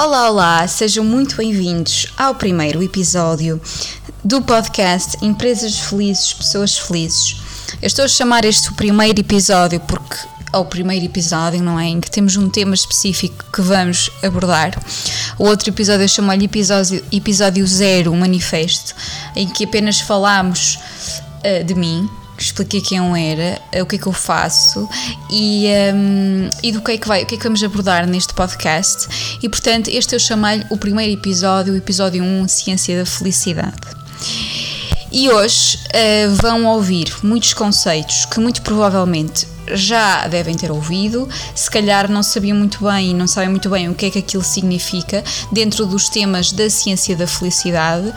Olá, 0.00 0.30
olá, 0.30 0.68
sejam 0.68 1.04
muito 1.04 1.34
bem-vindos 1.34 2.06
ao 2.16 2.32
primeiro 2.32 2.80
episódio 2.80 3.60
do 4.22 4.40
podcast 4.40 5.18
Empresas 5.20 5.76
Felizes, 5.76 6.32
Pessoas 6.34 6.78
Felizes. 6.78 7.34
Eu 7.82 7.88
estou 7.88 8.04
a 8.04 8.08
chamar 8.08 8.44
este 8.44 8.68
o 8.68 8.74
primeiro 8.74 9.18
episódio 9.18 9.80
porque 9.80 10.16
é 10.52 10.56
o 10.56 10.64
primeiro 10.64 11.04
episódio, 11.04 11.60
não 11.60 11.80
é? 11.80 11.86
Em 11.86 12.00
que 12.00 12.08
temos 12.08 12.36
um 12.36 12.48
tema 12.48 12.76
específico 12.76 13.44
que 13.52 13.60
vamos 13.60 14.08
abordar. 14.22 14.80
O 15.36 15.48
outro 15.48 15.68
episódio 15.68 16.04
eu 16.04 16.08
chamo-lhe 16.08 16.44
episódio, 16.44 17.04
episódio 17.10 17.66
zero, 17.66 18.14
manifesto, 18.14 18.94
em 19.34 19.48
que 19.48 19.64
apenas 19.64 19.98
falamos 20.00 20.78
uh, 21.44 21.64
de 21.64 21.74
mim, 21.74 22.08
expliquei 22.44 22.80
quem 22.80 22.98
eu 22.98 23.16
era, 23.16 23.60
o 23.82 23.86
que 23.86 23.96
é 23.96 23.98
que 23.98 24.06
eu 24.06 24.12
faço 24.12 24.88
e, 25.30 25.66
um, 25.94 26.48
e 26.62 26.72
do 26.72 26.80
que 26.80 26.92
é 26.92 26.98
que 26.98 27.08
vai, 27.08 27.22
o 27.22 27.26
que 27.26 27.34
é 27.34 27.38
que 27.38 27.44
vamos 27.44 27.62
abordar 27.62 28.06
neste 28.06 28.34
podcast. 28.34 29.38
E 29.42 29.48
portanto, 29.48 29.88
este 29.88 30.14
eu 30.14 30.20
chamei-lhe 30.20 30.64
o 30.70 30.76
primeiro 30.76 31.12
episódio, 31.12 31.74
o 31.74 31.76
episódio 31.76 32.22
1, 32.22 32.48
Ciência 32.48 32.98
da 32.98 33.06
Felicidade. 33.06 33.76
E 35.10 35.30
hoje 35.30 35.78
uh, 35.86 36.34
vão 36.34 36.66
ouvir 36.66 37.12
muitos 37.22 37.54
conceitos 37.54 38.26
que 38.26 38.38
muito 38.40 38.60
provavelmente 38.62 39.46
já 39.74 40.26
devem 40.26 40.56
ter 40.56 40.70
ouvido, 40.70 41.28
se 41.54 41.70
calhar 41.70 42.10
não 42.10 42.22
sabiam 42.22 42.56
muito 42.56 42.84
bem 42.84 43.14
não 43.14 43.26
sabem 43.26 43.48
muito 43.48 43.68
bem 43.68 43.88
o 43.88 43.94
que 43.94 44.06
é 44.06 44.10
que 44.10 44.18
aquilo 44.18 44.42
significa 44.42 45.22
dentro 45.52 45.86
dos 45.86 46.08
temas 46.08 46.52
da 46.52 46.68
ciência 46.70 47.16
da 47.16 47.26
felicidade 47.26 48.12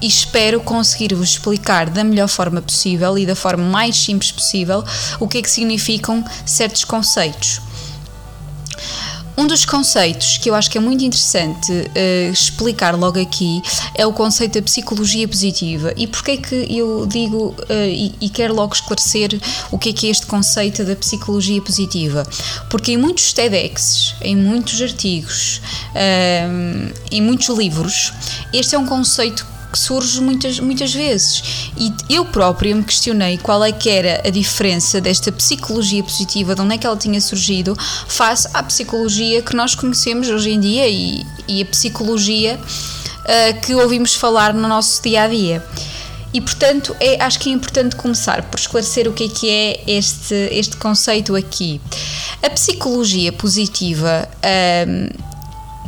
e 0.00 0.06
espero 0.06 0.60
conseguir-vos 0.60 1.30
explicar 1.30 1.88
da 1.88 2.04
melhor 2.04 2.28
forma 2.28 2.60
possível 2.60 3.16
e 3.18 3.26
da 3.26 3.34
forma 3.34 3.64
mais 3.64 3.96
simples 3.96 4.32
possível 4.32 4.84
o 5.18 5.28
que 5.28 5.38
é 5.38 5.42
que 5.42 5.50
significam 5.50 6.24
certos 6.44 6.84
conceitos. 6.84 7.69
Um 9.40 9.46
dos 9.46 9.64
conceitos 9.64 10.36
que 10.36 10.50
eu 10.50 10.54
acho 10.54 10.70
que 10.70 10.76
é 10.76 10.80
muito 10.82 11.02
interessante 11.02 11.72
uh, 11.72 12.30
explicar 12.30 12.94
logo 12.94 13.18
aqui 13.18 13.62
é 13.94 14.06
o 14.06 14.12
conceito 14.12 14.60
da 14.60 14.62
psicologia 14.62 15.26
positiva. 15.26 15.94
E 15.96 16.06
porquê 16.06 16.36
que 16.36 16.66
eu 16.68 17.06
digo 17.06 17.54
uh, 17.58 17.72
e, 17.88 18.14
e, 18.20 18.28
quero 18.28 18.52
logo 18.52 18.74
esclarecer 18.74 19.40
o 19.70 19.78
que 19.78 19.88
é 19.88 19.92
que 19.94 20.08
é 20.08 20.10
este 20.10 20.26
conceito 20.26 20.84
da 20.84 20.94
psicologia 20.94 21.62
positiva? 21.62 22.22
Porque 22.68 22.92
em 22.92 22.98
muitos 22.98 23.32
TEDx, 23.32 24.14
em 24.20 24.36
muitos 24.36 24.78
artigos, 24.82 25.62
uh, 25.94 26.94
em 27.10 27.22
muitos 27.22 27.48
livros, 27.48 28.12
este 28.52 28.74
é 28.74 28.78
um 28.78 28.84
conceito 28.84 29.46
que 29.70 29.78
surge 29.78 30.20
muitas, 30.20 30.58
muitas 30.58 30.92
vezes. 30.92 31.70
E 31.76 31.92
eu 32.08 32.24
própria 32.24 32.74
me 32.74 32.82
questionei 32.82 33.38
qual 33.38 33.64
é 33.64 33.72
que 33.72 33.88
era 33.88 34.22
a 34.26 34.30
diferença 34.30 35.00
desta 35.00 35.30
psicologia 35.30 36.02
positiva, 36.02 36.54
de 36.54 36.60
onde 36.60 36.74
é 36.74 36.78
que 36.78 36.86
ela 36.86 36.96
tinha 36.96 37.20
surgido, 37.20 37.76
face 38.06 38.48
à 38.52 38.62
psicologia 38.62 39.42
que 39.42 39.54
nós 39.54 39.74
conhecemos 39.74 40.28
hoje 40.28 40.50
em 40.50 40.60
dia 40.60 40.88
e, 40.88 41.24
e 41.46 41.62
a 41.62 41.66
psicologia 41.66 42.58
uh, 42.58 43.60
que 43.60 43.74
ouvimos 43.74 44.14
falar 44.14 44.52
no 44.52 44.68
nosso 44.68 45.02
dia 45.02 45.22
a 45.22 45.28
dia. 45.28 45.64
E 46.32 46.40
portanto, 46.40 46.94
é, 47.00 47.20
acho 47.20 47.40
que 47.40 47.50
é 47.50 47.52
importante 47.52 47.96
começar 47.96 48.42
por 48.42 48.58
esclarecer 48.58 49.08
o 49.08 49.12
que 49.12 49.24
é 49.24 49.28
que 49.28 49.50
é 49.50 49.84
este, 49.86 50.34
este 50.52 50.76
conceito 50.76 51.34
aqui. 51.34 51.80
A 52.42 52.50
psicologia 52.50 53.32
positiva. 53.32 54.28
Uh, 54.36 55.29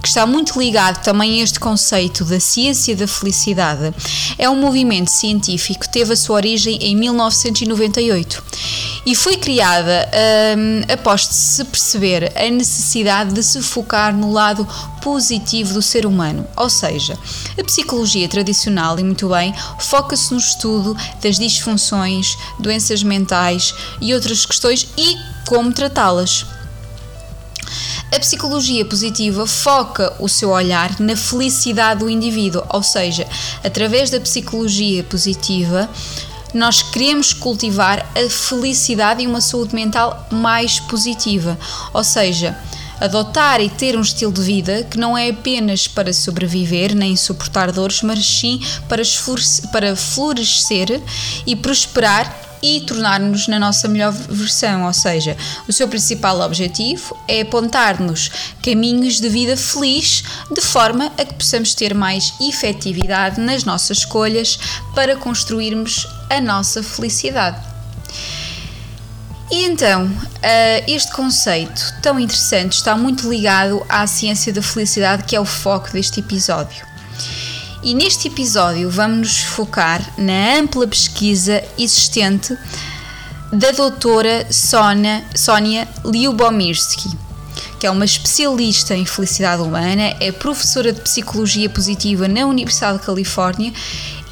que 0.03 0.08
está 0.08 0.27
muito 0.27 0.58
ligado 0.58 1.03
também 1.03 1.41
a 1.41 1.45
este 1.45 1.61
conceito 1.61 2.25
da 2.25 2.41
ciência 2.41 2.97
da 2.97 3.06
felicidade, 3.06 3.95
é 4.36 4.50
um 4.50 4.56
movimento 4.56 5.09
científico 5.09 5.81
que 5.81 5.92
teve 5.92 6.12
a 6.12 6.17
sua 6.17 6.36
origem 6.36 6.77
em 6.83 6.97
1998 6.97 8.42
e 9.06 9.14
foi 9.14 9.36
criada 9.36 10.09
um, 10.56 10.92
após 10.92 11.27
se 11.27 11.64
perceber 11.64 12.33
a 12.36 12.50
necessidade 12.50 13.33
de 13.33 13.42
se 13.42 13.62
focar 13.62 14.14
no 14.14 14.33
lado 14.33 14.67
positivo 15.00 15.75
do 15.75 15.83
ser 15.83 16.05
humano, 16.05 16.47
ou 16.56 16.69
seja, 16.69 17.19
a 17.59 17.64
psicologia 17.64 18.28
tradicional 18.28 18.98
e 18.98 19.05
muito 19.05 19.28
bem 19.28 19.55
foca-se 19.78 20.33
no 20.33 20.39
estudo 20.39 20.97
das 21.22 21.39
disfunções, 21.39 22.37
doenças 22.59 23.03
mentais 23.03 23.75
e 24.00 24.15
outras 24.15 24.44
questões 24.44 24.88
e 24.97 25.16
como 25.47 25.72
tratá-las. 25.72 26.47
A 28.15 28.21
psicologia 28.21 28.84
positiva 28.84 29.47
foca 29.47 30.15
o 30.19 30.28
seu 30.28 30.50
olhar 30.50 31.00
na 31.00 31.17
felicidade 31.17 32.00
do 32.00 32.11
indivíduo, 32.11 32.62
ou 32.69 32.83
seja, 32.83 33.27
através 33.65 34.11
da 34.11 34.21
psicologia 34.21 35.03
positiva, 35.03 35.89
nós 36.53 36.83
queremos 36.83 37.33
cultivar 37.33 38.06
a 38.15 38.28
felicidade 38.28 39.23
e 39.23 39.27
uma 39.27 39.41
saúde 39.41 39.75
mental 39.75 40.28
mais 40.31 40.78
positiva, 40.78 41.59
ou 41.95 42.05
seja, 42.05 42.55
adotar 43.02 43.60
e 43.60 43.68
ter 43.68 43.96
um 43.96 44.00
estilo 44.00 44.32
de 44.32 44.42
vida 44.42 44.84
que 44.84 44.96
não 44.96 45.18
é 45.18 45.30
apenas 45.30 45.88
para 45.88 46.12
sobreviver 46.12 46.94
nem 46.94 47.16
suportar 47.16 47.72
dores, 47.72 48.02
mas 48.02 48.24
sim 48.24 48.60
para 48.88 49.96
florescer 49.96 51.02
e 51.44 51.56
prosperar 51.56 52.52
e 52.62 52.80
tornar-nos 52.82 53.48
na 53.48 53.58
nossa 53.58 53.88
melhor 53.88 54.12
versão, 54.12 54.86
ou 54.86 54.92
seja, 54.92 55.36
o 55.66 55.72
seu 55.72 55.88
principal 55.88 56.40
objetivo 56.40 57.16
é 57.26 57.40
apontar-nos 57.40 58.30
caminhos 58.62 59.20
de 59.20 59.28
vida 59.28 59.56
feliz, 59.56 60.22
de 60.48 60.60
forma 60.60 61.06
a 61.19 61.24
que 61.24 61.34
possamos 61.34 61.74
ter 61.74 61.92
mais 61.92 62.32
efetividade 62.40 63.40
nas 63.40 63.64
nossas 63.64 63.98
escolhas 63.98 64.58
para 64.94 65.16
construirmos 65.16 66.06
a 66.30 66.40
nossa 66.40 66.84
felicidade. 66.84 67.72
E 69.52 69.64
então, 69.66 70.10
eh, 70.40 70.82
este 70.90 71.12
conceito 71.12 71.94
tão 72.00 72.18
interessante 72.18 72.72
está 72.72 72.96
muito 72.96 73.28
ligado 73.28 73.84
à 73.86 74.06
ciência 74.06 74.50
da 74.50 74.62
felicidade, 74.62 75.24
que 75.24 75.36
é 75.36 75.40
o 75.40 75.44
foco 75.44 75.92
deste 75.92 76.20
episódio. 76.20 76.86
E 77.82 77.92
neste 77.92 78.28
episódio 78.28 78.88
vamos 78.88 79.18
nos 79.18 79.40
focar 79.42 80.00
na 80.16 80.56
ampla 80.58 80.86
pesquisa 80.86 81.62
existente 81.76 82.56
da 83.52 83.72
doutora 83.72 84.50
Sonia, 84.50 85.22
Sonia 85.34 85.86
Lyubomirsky, 86.02 87.10
que 87.78 87.86
é 87.86 87.90
uma 87.90 88.06
especialista 88.06 88.96
em 88.96 89.04
felicidade 89.04 89.60
humana, 89.60 90.16
é 90.19 90.32
professora 90.32 90.94
de 90.94 91.02
psicologia 91.02 91.69
positiva 91.69 92.26
na 92.26 92.46
Universidade 92.46 93.00
de 93.00 93.04
Califórnia 93.04 93.70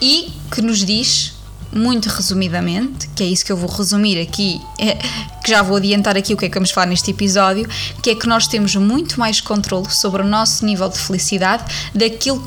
e 0.00 0.32
que 0.50 0.62
nos 0.62 0.78
diz 0.82 1.34
muito 1.72 2.08
resumidamente, 2.08 3.08
que 3.08 3.22
é 3.22 3.26
isso 3.26 3.44
que 3.44 3.53
eu 3.53 3.56
vou 3.56 3.70
resumir 3.70 4.20
aqui, 4.20 4.60
é, 4.78 4.97
que 5.42 5.50
já 5.50 5.62
vou 5.62 5.76
adiantar 5.76 6.16
aqui 6.16 6.34
o 6.34 6.36
que 6.36 6.47
é 6.47 6.48
que 6.48 6.54
vamos 6.54 6.70
falar 6.70 6.86
neste 6.86 7.10
episódio, 7.10 7.69
que 8.03 8.10
é 8.10 8.14
que 8.14 8.26
nós 8.26 8.47
temos 8.47 8.75
muito 8.76 9.19
mais 9.19 9.41
controle 9.41 9.91
sobre 9.91 10.22
o 10.22 10.26
nosso 10.26 10.64
nível 10.64 10.88
de 10.88 10.98
felicidade 10.98 11.64
daquilo 11.94 12.41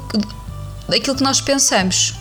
daquilo 0.88 1.16
que 1.16 1.24
nós 1.24 1.40
pensamos. 1.40 2.14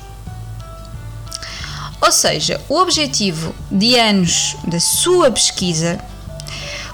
Ou 2.00 2.10
seja, 2.10 2.60
o 2.68 2.78
objetivo 2.78 3.54
de 3.70 3.96
anos 3.96 4.56
da 4.66 4.80
sua 4.80 5.30
pesquisa 5.30 6.00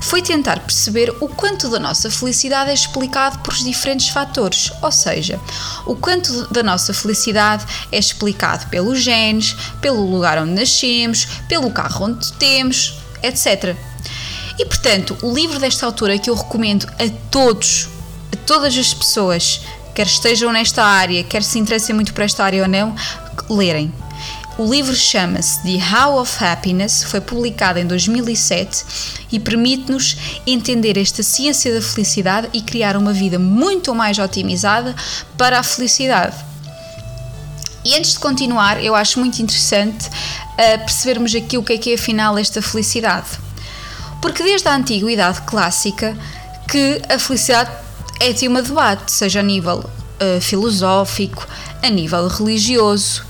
foi 0.00 0.22
tentar 0.22 0.60
perceber 0.60 1.14
o 1.20 1.28
quanto 1.28 1.68
da 1.68 1.78
nossa 1.78 2.10
felicidade 2.10 2.70
é 2.70 2.74
explicado 2.74 3.38
por 3.40 3.54
diferentes 3.54 4.08
fatores, 4.08 4.72
ou 4.82 4.92
seja, 4.92 5.40
o 5.86 5.96
quanto 5.96 6.46
da 6.52 6.62
nossa 6.62 6.94
felicidade 6.94 7.64
é 7.90 7.98
explicado 7.98 8.66
pelos 8.68 9.00
genes, 9.00 9.56
pelo 9.80 10.10
lugar 10.10 10.38
onde 10.38 10.52
nascemos, 10.52 11.26
pelo 11.48 11.70
carro 11.70 12.06
onde 12.06 12.32
temos, 12.34 12.94
etc. 13.22 13.76
E 14.58 14.64
portanto, 14.64 15.16
o 15.22 15.32
livro 15.32 15.58
desta 15.58 15.86
autora 15.86 16.18
que 16.18 16.30
eu 16.30 16.34
recomendo 16.34 16.86
a 16.98 17.08
todos, 17.30 17.88
a 18.32 18.36
todas 18.46 18.76
as 18.76 18.92
pessoas 18.92 19.60
quer 19.94 20.06
estejam 20.06 20.52
nesta 20.52 20.84
área, 20.84 21.24
quer 21.24 21.42
se 21.42 21.58
interessem 21.58 21.94
muito 21.94 22.14
por 22.14 22.22
esta 22.22 22.44
área 22.44 22.62
ou 22.62 22.68
não, 22.68 22.94
lerem. 23.50 23.92
O 24.58 24.68
livro 24.68 24.92
chama-se 24.92 25.62
The 25.62 25.78
How 25.78 26.20
of 26.20 26.44
Happiness, 26.44 27.04
foi 27.04 27.20
publicado 27.20 27.78
em 27.78 27.86
2007 27.86 28.84
e 29.30 29.38
permite-nos 29.38 30.16
entender 30.44 30.98
esta 30.98 31.22
ciência 31.22 31.72
da 31.72 31.80
felicidade 31.80 32.48
e 32.52 32.60
criar 32.60 32.96
uma 32.96 33.12
vida 33.12 33.38
muito 33.38 33.94
mais 33.94 34.18
otimizada 34.18 34.96
para 35.36 35.60
a 35.60 35.62
felicidade. 35.62 36.34
E 37.84 37.94
antes 37.94 38.14
de 38.14 38.18
continuar, 38.18 38.82
eu 38.82 38.96
acho 38.96 39.20
muito 39.20 39.40
interessante 39.40 40.08
uh, 40.08 40.78
percebermos 40.80 41.32
aqui 41.36 41.56
o 41.56 41.62
que 41.62 41.74
é 41.74 41.78
que 41.78 41.92
é 41.92 41.94
afinal 41.94 42.36
esta 42.36 42.60
felicidade. 42.60 43.28
Porque 44.20 44.42
desde 44.42 44.66
a 44.66 44.74
antiguidade 44.74 45.40
clássica 45.42 46.18
que 46.68 47.00
a 47.08 47.16
felicidade 47.16 47.70
é 48.18 48.32
tema 48.32 48.60
de 48.60 48.70
debate, 48.70 49.12
seja 49.12 49.38
a 49.38 49.42
nível 49.44 49.78
uh, 49.78 50.40
filosófico, 50.40 51.46
a 51.80 51.88
nível 51.88 52.26
religioso. 52.26 53.27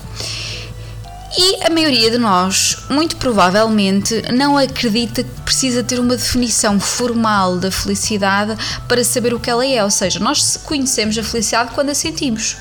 E 1.41 1.65
a 1.65 1.69
maioria 1.69 2.11
de 2.11 2.17
nós, 2.17 2.79
muito 2.89 3.15
provavelmente, 3.15 4.21
não 4.29 4.57
acredita 4.57 5.23
que 5.23 5.41
precisa 5.45 5.81
ter 5.81 5.97
uma 5.97 6.17
definição 6.17 6.77
formal 6.81 7.55
da 7.55 7.71
felicidade 7.71 8.57
para 8.89 9.05
saber 9.05 9.33
o 9.33 9.39
que 9.39 9.49
ela 9.49 9.65
é, 9.65 9.81
ou 9.81 9.89
seja, 9.89 10.19
nós 10.19 10.57
conhecemos 10.57 11.17
a 11.17 11.23
felicidade 11.23 11.71
quando 11.73 11.91
a 11.91 11.95
sentimos. 11.95 12.57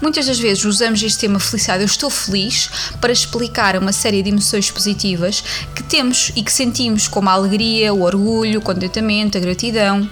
Muitas 0.00 0.26
das 0.26 0.38
vezes 0.38 0.64
usamos 0.64 1.02
este 1.02 1.18
tema 1.18 1.40
felicidade, 1.40 1.82
eu 1.82 1.86
estou 1.86 2.08
feliz, 2.08 2.70
para 3.00 3.12
explicar 3.12 3.76
uma 3.76 3.92
série 3.92 4.22
de 4.22 4.28
emoções 4.28 4.70
positivas 4.70 5.42
que 5.74 5.82
temos 5.82 6.30
e 6.36 6.44
que 6.44 6.52
sentimos, 6.52 7.08
como 7.08 7.28
a 7.28 7.32
alegria, 7.32 7.92
o 7.92 8.02
orgulho, 8.02 8.60
o 8.60 8.62
contentamento, 8.62 9.38
a 9.38 9.40
gratidão. 9.40 10.08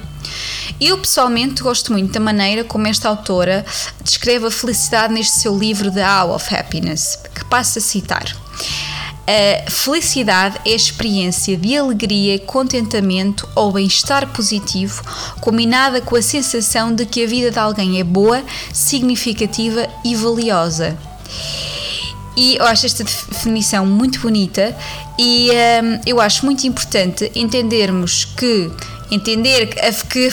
Eu 0.81 0.99
pessoalmente 0.99 1.63
gosto 1.63 1.93
muito 1.93 2.13
da 2.13 2.21
maneira 2.21 2.65
como 2.65 2.87
esta 2.87 3.09
autora 3.09 3.65
descreve 4.03 4.47
a 4.47 4.51
felicidade 4.51 5.13
neste 5.13 5.41
seu 5.41 5.57
livro 5.59 5.91
The 5.91 6.07
Hour 6.07 6.37
of 6.37 6.55
Happiness, 6.55 7.19
que 7.35 7.45
passo 7.47 7.79
a 7.79 7.83
citar. 7.83 8.37
A 9.29 9.71
felicidade 9.71 10.59
é 10.65 10.73
a 10.73 10.75
experiência 10.75 11.55
de 11.55 11.77
alegria, 11.77 12.39
contentamento 12.39 13.47
ou 13.55 13.71
bem-estar 13.73 14.27
positivo, 14.29 15.03
combinada 15.41 16.01
com 16.01 16.17
a 16.17 16.23
sensação 16.23 16.95
de 16.95 17.05
que 17.05 17.25
a 17.25 17.27
vida 17.27 17.51
de 17.51 17.59
alguém 17.59 18.01
é 18.01 18.05
boa, 18.05 18.43
significativa 18.73 19.87
e 20.03 20.15
valiosa. 20.15 20.97
E 22.35 22.57
eu 22.57 22.65
acho 22.65 22.87
esta 22.87 23.05
definição 23.05 23.85
muito 23.85 24.21
bonita 24.21 24.75
e 25.19 25.51
um, 25.51 26.01
eu 26.07 26.21
acho 26.21 26.47
muito 26.47 26.67
importante 26.67 27.31
entendermos 27.35 28.25
que 28.25 28.71
entender 29.11 29.75
que 30.09 30.29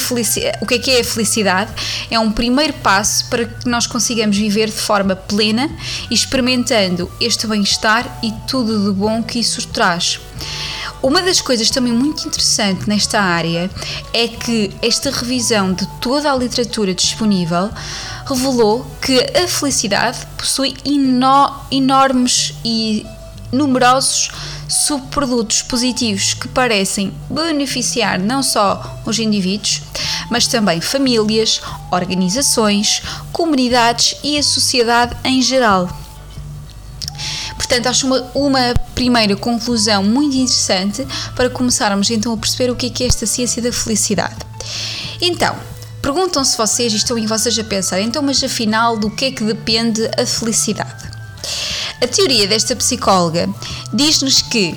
o 0.62 0.66
que 0.66 0.75
é 0.75 0.80
que 0.80 0.92
é 0.92 1.01
a 1.01 1.04
felicidade 1.04 1.72
é 2.10 2.19
um 2.19 2.31
primeiro 2.31 2.74
passo 2.74 3.30
para 3.30 3.45
que 3.45 3.68
nós 3.68 3.88
consigamos 3.88 4.38
viver 4.38 4.68
de 4.68 4.74
forma 4.74 5.16
plena 5.16 5.69
experimentando 6.10 7.12
este 7.19 7.48
bem-estar 7.48 8.19
e 8.24 8.31
tudo 8.48 8.86
de 8.86 8.92
bom 8.92 9.24
que 9.24 9.39
isso 9.39 9.66
traz. 9.68 10.19
Uma 11.01 11.22
das 11.22 11.39
coisas 11.39 11.69
também 11.69 11.94
muito 11.94 12.27
interessante 12.27 12.89
nesta 12.89 13.22
área 13.22 13.69
é 14.12 14.27
que 14.27 14.72
esta 14.81 15.12
revisão 15.12 15.71
de 15.71 15.86
toda 16.01 16.31
a 16.31 16.36
literatura 16.36 16.95
disponível 16.95 17.69
revelou 18.25 18.86
que 19.01 19.19
a 19.38 19.48
felicidade 19.48 20.25
possui 20.36 20.74
enormes 21.71 22.56
e 22.66 23.06
numerosos 23.51 24.30
subprodutos 24.68 25.62
positivos 25.62 26.33
que 26.33 26.47
parecem 26.47 27.13
beneficiar 27.30 28.19
não 28.19 28.42
só 28.42 29.01
os 29.06 29.19
indivíduos, 29.19 29.81
mas 30.30 30.47
também 30.47 30.81
famílias, 30.81 31.62
organizações, 31.92 33.01
comunidades 33.31 34.18
e 34.24 34.38
a 34.38 34.44
sociedade 34.44 35.15
em 35.24 35.42
geral. 35.42 35.89
Portanto, 37.56 37.88
acho 37.88 38.06
uma, 38.06 38.21
uma 38.36 38.74
primeira 38.94 39.36
conclusão 39.36 40.03
muito 40.03 40.36
interessante 40.36 41.06
para 41.36 41.50
começarmos 41.50 42.09
então 42.09 42.33
a 42.33 42.38
perceber 42.38 42.69
o 42.69 42.75
que 42.75 42.88
é, 42.88 42.89
que 42.89 43.03
é 43.03 43.07
esta 43.07 43.25
ciência 43.25 43.62
da 43.62 43.71
felicidade. 43.71 44.36
Então, 45.21 45.56
perguntam-se 46.01 46.57
vocês 46.57 46.94
e 46.94 46.97
estão 46.97 47.18
em 47.18 47.25
vocês 47.25 47.57
a 47.57 47.63
pensar, 47.63 48.01
então, 48.01 48.21
mas 48.21 48.44
afinal, 48.44 48.97
do 48.97 49.09
que 49.09 49.25
é 49.25 49.31
que 49.31 49.44
depende 49.44 50.07
a 50.18 50.25
felicidade? 50.25 51.06
A 52.01 52.07
teoria 52.07 52.47
desta 52.47 52.75
psicóloga 52.75 53.50
diz-nos 53.94 54.42
que 54.42 54.75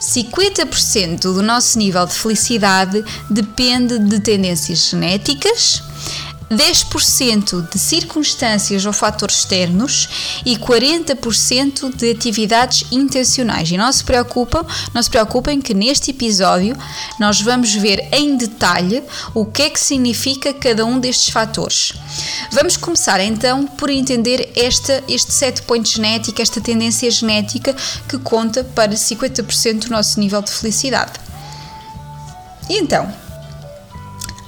50% 0.00 1.20
do 1.20 1.42
nosso 1.42 1.78
nível 1.78 2.06
de 2.06 2.14
felicidade 2.14 3.04
depende 3.30 3.98
de 3.98 4.20
tendências 4.20 4.90
genéticas, 4.90 5.82
10% 6.50 7.68
de 7.70 7.78
circunstâncias 7.78 8.86
ou 8.86 8.92
fatores 8.92 9.38
externos 9.38 10.08
e 10.44 10.56
40% 10.56 11.94
de 11.94 12.10
atividades 12.10 12.84
intencionais. 12.92 13.70
E 13.70 13.76
não 13.76 13.90
se 13.92 14.04
preocupem, 14.04 14.62
não 14.94 15.02
se 15.02 15.10
preocupem 15.10 15.60
que 15.60 15.74
neste 15.74 16.10
episódio 16.10 16.76
nós 17.18 17.40
vamos 17.40 17.74
ver 17.74 18.08
em 18.12 18.36
detalhe 18.36 19.02
o 19.34 19.44
que 19.44 19.62
é 19.62 19.70
que 19.70 19.80
significa 19.80 20.52
cada 20.52 20.84
um 20.84 20.98
destes 20.98 21.30
fatores. 21.30 21.92
Vamos 22.52 22.76
começar 22.76 23.20
então 23.20 23.66
por 23.66 23.90
entender 23.90 24.52
esta, 24.54 25.02
este 25.08 25.32
set 25.32 25.62
point 25.62 25.88
genético, 25.88 26.40
esta 26.40 26.60
tendência 26.60 27.10
genética 27.10 27.74
que 28.08 28.18
conta 28.18 28.62
para 28.62 28.92
50% 28.92 29.86
do 29.86 29.90
nosso 29.90 30.20
nível 30.20 30.40
de 30.42 30.50
felicidade. 30.50 31.12
E 32.68 32.78
então, 32.78 33.25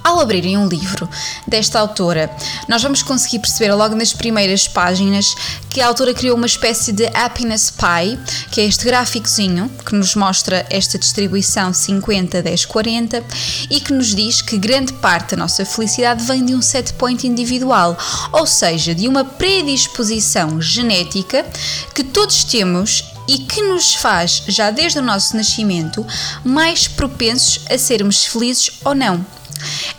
ao 0.03 0.19
abrirem 0.19 0.57
um 0.57 0.67
livro 0.67 1.09
desta 1.47 1.79
autora, 1.79 2.29
nós 2.67 2.81
vamos 2.81 3.03
conseguir 3.03 3.39
perceber 3.39 3.73
logo 3.73 3.95
nas 3.95 4.13
primeiras 4.13 4.67
páginas 4.67 5.35
que 5.69 5.81
a 5.81 5.87
autora 5.87 6.13
criou 6.13 6.35
uma 6.35 6.45
espécie 6.45 6.91
de 6.91 7.05
happiness 7.07 7.71
pie, 7.71 8.19
que 8.51 8.61
é 8.61 8.65
este 8.65 8.85
gráficozinho 8.85 9.69
que 9.85 9.95
nos 9.95 10.15
mostra 10.15 10.65
esta 10.69 10.97
distribuição 10.97 11.73
50, 11.73 12.41
10, 12.41 12.65
40 12.65 13.23
e 13.69 13.79
que 13.79 13.93
nos 13.93 14.15
diz 14.15 14.41
que 14.41 14.57
grande 14.57 14.93
parte 14.93 15.31
da 15.31 15.37
nossa 15.37 15.65
felicidade 15.65 16.23
vem 16.23 16.45
de 16.45 16.55
um 16.55 16.61
set 16.61 16.93
point 16.93 17.27
individual, 17.27 17.97
ou 18.31 18.45
seja, 18.45 18.95
de 18.95 19.07
uma 19.07 19.23
predisposição 19.23 20.61
genética 20.61 21.45
que 21.93 22.03
todos 22.03 22.43
temos 22.43 23.03
e 23.27 23.37
que 23.37 23.61
nos 23.61 23.93
faz, 23.93 24.41
já 24.47 24.71
desde 24.71 24.97
o 24.97 25.03
nosso 25.03 25.37
nascimento, 25.37 26.05
mais 26.43 26.87
propensos 26.87 27.59
a 27.69 27.77
sermos 27.77 28.25
felizes 28.25 28.71
ou 28.83 28.95
não. 28.95 29.23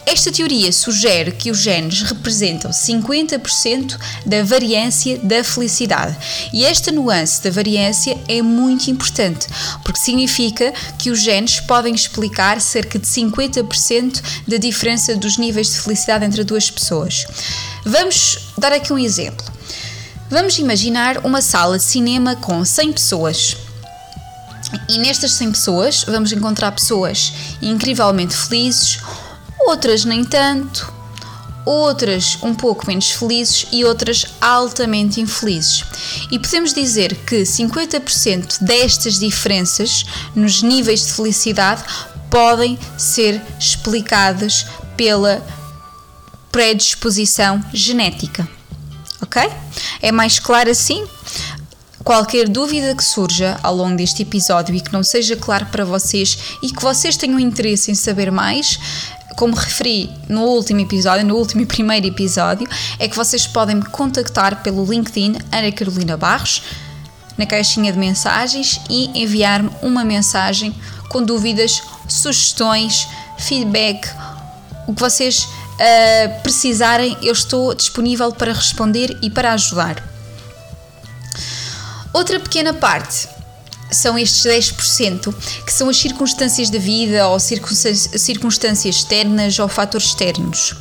Esta 0.06 0.32
teoria 0.32 0.72
sugere 0.72 1.32
que 1.32 1.50
os 1.50 1.58
genes 1.58 2.02
representam 2.02 2.70
50% 2.70 3.96
da 4.26 4.42
variância 4.42 5.18
da 5.18 5.44
felicidade. 5.44 6.16
E 6.52 6.64
esta 6.64 6.90
nuance 6.90 7.42
da 7.42 7.50
variância 7.50 8.18
é 8.28 8.42
muito 8.42 8.90
importante, 8.90 9.46
porque 9.84 10.00
significa 10.00 10.72
que 10.98 11.10
os 11.10 11.20
genes 11.20 11.60
podem 11.60 11.94
explicar 11.94 12.60
cerca 12.60 12.98
de 12.98 13.06
50% 13.06 14.22
da 14.48 14.56
diferença 14.56 15.16
dos 15.16 15.36
níveis 15.36 15.68
de 15.68 15.80
felicidade 15.80 16.24
entre 16.24 16.42
duas 16.44 16.70
pessoas. 16.70 17.24
Vamos 17.84 18.38
dar 18.58 18.72
aqui 18.72 18.92
um 18.92 18.98
exemplo. 18.98 19.46
Vamos 20.28 20.58
imaginar 20.58 21.24
uma 21.24 21.42
sala 21.42 21.76
de 21.76 21.84
cinema 21.84 22.36
com 22.36 22.64
100 22.64 22.92
pessoas. 22.92 23.56
E 24.88 24.98
nestas 24.98 25.32
100 25.32 25.52
pessoas 25.52 26.04
vamos 26.04 26.32
encontrar 26.32 26.70
pessoas 26.72 27.32
incrivelmente 27.60 28.36
felizes, 28.36 28.98
outras 29.66 30.04
nem 30.04 30.24
tanto, 30.24 30.92
outras 31.64 32.38
um 32.42 32.54
pouco 32.54 32.86
menos 32.86 33.10
felizes 33.10 33.66
e 33.70 33.84
outras 33.84 34.26
altamente 34.40 35.20
infelizes. 35.20 35.84
E 36.30 36.38
podemos 36.38 36.72
dizer 36.72 37.14
que 37.24 37.42
50% 37.42 38.62
destas 38.62 39.18
diferenças 39.18 40.04
nos 40.34 40.62
níveis 40.62 41.06
de 41.06 41.12
felicidade 41.12 41.84
podem 42.30 42.78
ser 42.96 43.42
explicadas 43.58 44.66
pela 44.96 45.44
predisposição 46.50 47.64
genética. 47.72 48.48
Ok? 49.20 49.42
É 50.00 50.10
mais 50.10 50.38
claro 50.38 50.70
assim? 50.70 51.06
Qualquer 52.02 52.48
dúvida 52.48 52.94
que 52.94 53.04
surja 53.04 53.60
ao 53.62 53.74
longo 53.76 53.96
deste 53.96 54.22
episódio 54.22 54.74
e 54.74 54.80
que 54.80 54.92
não 54.92 55.02
seja 55.02 55.36
claro 55.36 55.66
para 55.66 55.84
vocês 55.84 56.56
e 56.62 56.70
que 56.70 56.82
vocês 56.82 57.16
tenham 57.16 57.38
interesse 57.38 57.90
em 57.90 57.94
saber 57.94 58.32
mais, 58.32 58.78
como 59.40 59.54
referi 59.54 60.12
no 60.28 60.42
último 60.42 60.80
episódio, 60.80 61.24
no 61.24 61.34
último 61.34 61.62
e 61.62 61.66
primeiro 61.66 62.06
episódio, 62.06 62.68
é 62.98 63.08
que 63.08 63.16
vocês 63.16 63.46
podem 63.46 63.76
me 63.76 63.86
contactar 63.86 64.62
pelo 64.62 64.84
LinkedIn 64.84 65.38
Ana 65.50 65.72
Carolina 65.72 66.14
Barros, 66.14 66.62
na 67.38 67.46
caixinha 67.46 67.90
de 67.90 67.98
mensagens 67.98 68.78
e 68.90 69.06
enviar-me 69.18 69.70
uma 69.80 70.04
mensagem 70.04 70.74
com 71.08 71.22
dúvidas, 71.22 71.82
sugestões, 72.06 73.08
feedback, 73.38 74.10
o 74.86 74.92
que 74.92 75.00
vocês 75.00 75.44
uh, 75.44 76.42
precisarem, 76.42 77.16
eu 77.22 77.32
estou 77.32 77.74
disponível 77.74 78.30
para 78.32 78.52
responder 78.52 79.16
e 79.22 79.30
para 79.30 79.54
ajudar. 79.54 80.04
Outra 82.12 82.38
pequena 82.38 82.74
parte 82.74 83.26
são 83.90 84.18
estes 84.18 84.44
10%, 84.44 85.34
que 85.64 85.72
são 85.72 85.88
as 85.88 85.96
circunstâncias 85.96 86.70
da 86.70 86.78
vida 86.78 87.26
ou 87.28 87.38
circunstâncias 87.40 88.84
externas 88.84 89.58
ou 89.58 89.68
fatores 89.68 90.08
externos. 90.08 90.74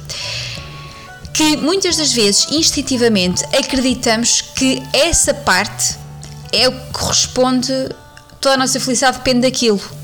Que 1.34 1.58
muitas 1.58 1.96
das 1.96 2.12
vezes, 2.12 2.48
instintivamente, 2.52 3.44
acreditamos 3.56 4.42
que 4.42 4.84
essa 4.92 5.34
parte 5.34 5.98
é 6.52 6.68
o 6.68 6.72
que 6.72 6.92
corresponde, 6.92 7.72
toda 8.42 8.56
a 8.56 8.58
nossa 8.58 8.80
felicidade 8.80 9.18
depende 9.18 9.42
daquilo. 9.42 9.99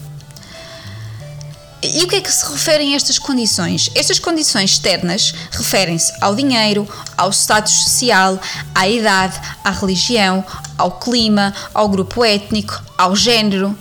E 1.94 2.04
o 2.04 2.08
que 2.08 2.16
é 2.16 2.22
que 2.22 2.32
se 2.32 2.50
referem 2.52 2.94
a 2.94 2.96
estas 2.96 3.20
condições? 3.20 3.90
Estas 3.94 4.18
condições 4.18 4.72
externas 4.72 5.34
referem-se 5.52 6.14
ao 6.20 6.36
dinheiro, 6.36 6.88
ao 7.18 7.32
status 7.32 7.84
social, 7.84 8.40
à 8.74 8.88
idade, 8.88 9.40
à 9.64 9.72
religião, 9.72 10.44
ao 10.78 10.92
clima, 11.00 11.54
ao 11.74 11.88
grupo 11.88 12.24
étnico, 12.24 12.82
ao 12.98 13.16
género. 13.16 13.78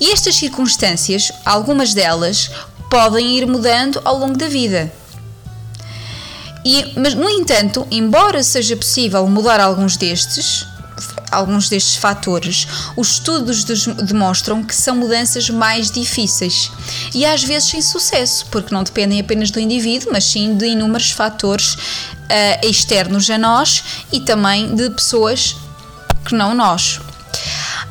E 0.00 0.10
estas 0.10 0.36
circunstâncias, 0.36 1.30
algumas 1.44 1.92
delas, 1.92 2.50
podem 2.90 3.36
ir 3.36 3.46
mudando 3.46 4.00
ao 4.04 4.18
longo 4.18 4.38
da 4.38 4.48
vida. 4.48 4.92
E, 6.64 6.98
mas, 6.98 7.14
no 7.14 7.28
entanto, 7.28 7.86
embora 7.90 8.42
seja 8.42 8.74
possível 8.76 9.26
mudar 9.28 9.60
alguns 9.60 9.96
destes, 9.96 10.66
alguns 11.30 11.68
destes 11.68 11.96
fatores, 11.96 12.66
os 12.96 13.12
estudos 13.12 13.64
demonstram 13.64 14.62
que 14.62 14.74
são 14.74 14.96
mudanças 14.96 15.50
mais 15.50 15.90
difíceis 15.90 16.70
e 17.12 17.26
às 17.26 17.42
vezes 17.42 17.70
sem 17.70 17.82
sucesso, 17.82 18.46
porque 18.50 18.74
não 18.74 18.82
dependem 18.82 19.20
apenas 19.20 19.50
do 19.50 19.60
indivíduo, 19.60 20.12
mas 20.12 20.24
sim 20.24 20.56
de 20.56 20.66
inúmeros 20.66 21.10
fatores 21.10 21.74
uh, 21.74 22.66
externos 22.66 23.28
a 23.30 23.38
nós 23.38 23.82
e 24.12 24.20
também 24.20 24.74
de 24.74 24.90
pessoas 24.90 25.56
que 26.24 26.34
não 26.34 26.54
nós. 26.54 27.00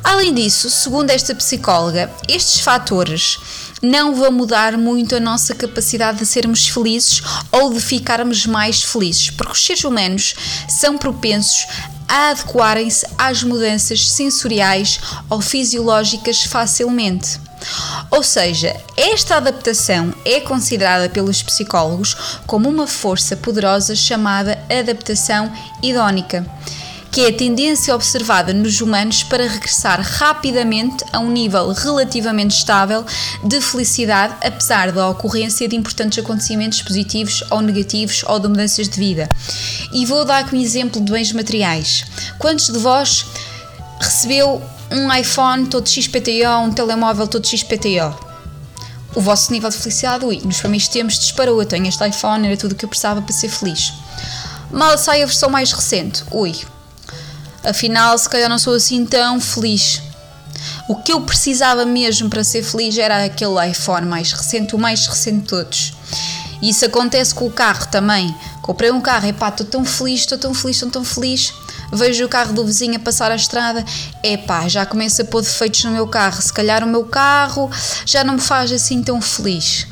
Além 0.02 0.34
disso, 0.34 0.68
segundo 0.68 1.10
esta 1.10 1.34
psicóloga, 1.34 2.10
estes 2.28 2.60
fatores 2.60 3.38
não 3.84 4.14
vão 4.14 4.32
mudar 4.32 4.76
muito 4.78 5.14
a 5.14 5.20
nossa 5.20 5.54
capacidade 5.54 6.18
de 6.18 6.26
sermos 6.26 6.66
felizes 6.68 7.22
ou 7.52 7.72
de 7.72 7.80
ficarmos 7.80 8.46
mais 8.46 8.82
felizes, 8.82 9.30
porque 9.30 9.52
os 9.52 9.64
seres 9.64 9.84
humanos 9.84 10.34
são 10.68 10.96
propensos 10.96 11.66
a 12.08 12.30
adequarem-se 12.30 13.06
às 13.16 13.42
mudanças 13.42 14.10
sensoriais 14.10 15.00
ou 15.28 15.40
fisiológicas 15.40 16.44
facilmente. 16.44 17.40
Ou 18.10 18.22
seja, 18.22 18.76
esta 18.96 19.36
adaptação 19.36 20.12
é 20.24 20.40
considerada 20.40 21.08
pelos 21.08 21.42
psicólogos 21.42 22.14
como 22.46 22.68
uma 22.68 22.86
força 22.86 23.36
poderosa 23.36 23.96
chamada 23.96 24.62
adaptação 24.68 25.50
hedónica 25.82 26.44
que 27.14 27.20
é 27.20 27.28
a 27.28 27.32
tendência 27.32 27.94
observada 27.94 28.52
nos 28.52 28.80
humanos 28.80 29.22
para 29.22 29.46
regressar 29.46 30.00
rapidamente 30.00 31.04
a 31.12 31.20
um 31.20 31.30
nível 31.30 31.70
relativamente 31.70 32.56
estável 32.56 33.06
de 33.44 33.60
felicidade, 33.60 34.34
apesar 34.44 34.90
da 34.90 35.10
ocorrência 35.10 35.68
de 35.68 35.76
importantes 35.76 36.18
acontecimentos 36.18 36.82
positivos 36.82 37.44
ou 37.52 37.60
negativos 37.60 38.24
ou 38.26 38.40
de 38.40 38.48
mudanças 38.48 38.88
de 38.88 38.98
vida. 38.98 39.28
E 39.92 40.04
vou 40.04 40.24
dar 40.24 40.50
como 40.50 40.60
exemplo 40.60 41.00
de 41.00 41.12
bens 41.12 41.30
materiais. 41.32 42.04
Quantos 42.36 42.66
de 42.66 42.80
vós 42.80 43.24
recebeu 44.00 44.60
um 44.90 45.14
iPhone 45.14 45.68
todo 45.68 45.88
XPTO, 45.88 46.64
um 46.64 46.72
telemóvel 46.72 47.28
todo 47.28 47.46
XPTO? 47.46 48.12
O 49.14 49.20
vosso 49.20 49.52
nível 49.52 49.70
de 49.70 49.76
felicidade, 49.76 50.24
ui, 50.24 50.40
nos 50.44 50.58
primeiros 50.58 50.88
tempos 50.88 51.20
disparou. 51.20 51.62
Eu 51.62 51.66
tenho 51.68 51.86
este 51.86 52.04
iPhone, 52.08 52.44
era 52.44 52.56
tudo 52.56 52.72
o 52.72 52.74
que 52.74 52.84
eu 52.84 52.88
precisava 52.88 53.22
para 53.22 53.32
ser 53.32 53.50
feliz. 53.50 53.92
Mal 54.72 54.98
sai 54.98 55.22
a 55.22 55.26
versão 55.26 55.48
mais 55.48 55.70
recente, 55.70 56.24
ui, 56.32 56.52
afinal, 57.64 58.16
se 58.16 58.28
calhar 58.28 58.48
não 58.48 58.58
sou 58.58 58.74
assim 58.74 59.04
tão 59.04 59.40
feliz. 59.40 60.02
O 60.88 60.96
que 60.96 61.12
eu 61.12 61.20
precisava 61.20 61.84
mesmo 61.84 62.28
para 62.28 62.44
ser 62.44 62.62
feliz 62.62 62.96
era 62.98 63.24
aquele 63.24 63.70
iPhone 63.70 64.06
mais 64.06 64.32
recente, 64.32 64.74
o 64.74 64.78
mais 64.78 65.06
recente 65.06 65.40
de 65.40 65.48
todos. 65.48 65.94
E 66.60 66.70
isso 66.70 66.84
acontece 66.84 67.34
com 67.34 67.46
o 67.46 67.50
carro 67.50 67.86
também. 67.88 68.34
Comprei 68.62 68.90
um 68.90 69.00
carro, 69.00 69.26
e 69.26 69.32
pá, 69.32 69.48
estou 69.48 69.66
tão 69.66 69.84
feliz, 69.84 70.20
estou 70.20 70.38
tão 70.38 70.54
feliz, 70.54 70.76
estou 70.76 70.90
tão 70.90 71.04
feliz. 71.04 71.52
Vejo 71.92 72.24
o 72.24 72.28
carro 72.28 72.52
do 72.52 72.64
vizinho 72.64 72.96
a 72.96 72.98
passar 72.98 73.30
a 73.30 73.36
estrada, 73.36 73.84
epá, 74.22 74.66
já 74.68 74.84
começa 74.84 75.22
a 75.22 75.24
pôr 75.24 75.42
defeitos 75.42 75.84
no 75.84 75.90
meu 75.90 76.06
carro. 76.06 76.40
Se 76.40 76.52
calhar 76.52 76.82
o 76.82 76.86
meu 76.86 77.04
carro 77.04 77.70
já 78.04 78.24
não 78.24 78.34
me 78.34 78.40
faz 78.40 78.72
assim 78.72 79.02
tão 79.02 79.20
feliz. 79.20 79.86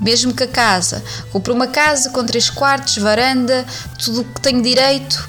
O 0.00 0.04
mesmo 0.04 0.32
que 0.32 0.42
a 0.42 0.48
casa. 0.48 1.02
Compro 1.32 1.54
uma 1.54 1.66
casa 1.66 2.10
com 2.10 2.24
três 2.24 2.50
quartos, 2.50 2.98
varanda, 2.98 3.64
tudo 3.98 4.20
o 4.20 4.24
que 4.24 4.40
tenho 4.40 4.62
direito, 4.62 5.28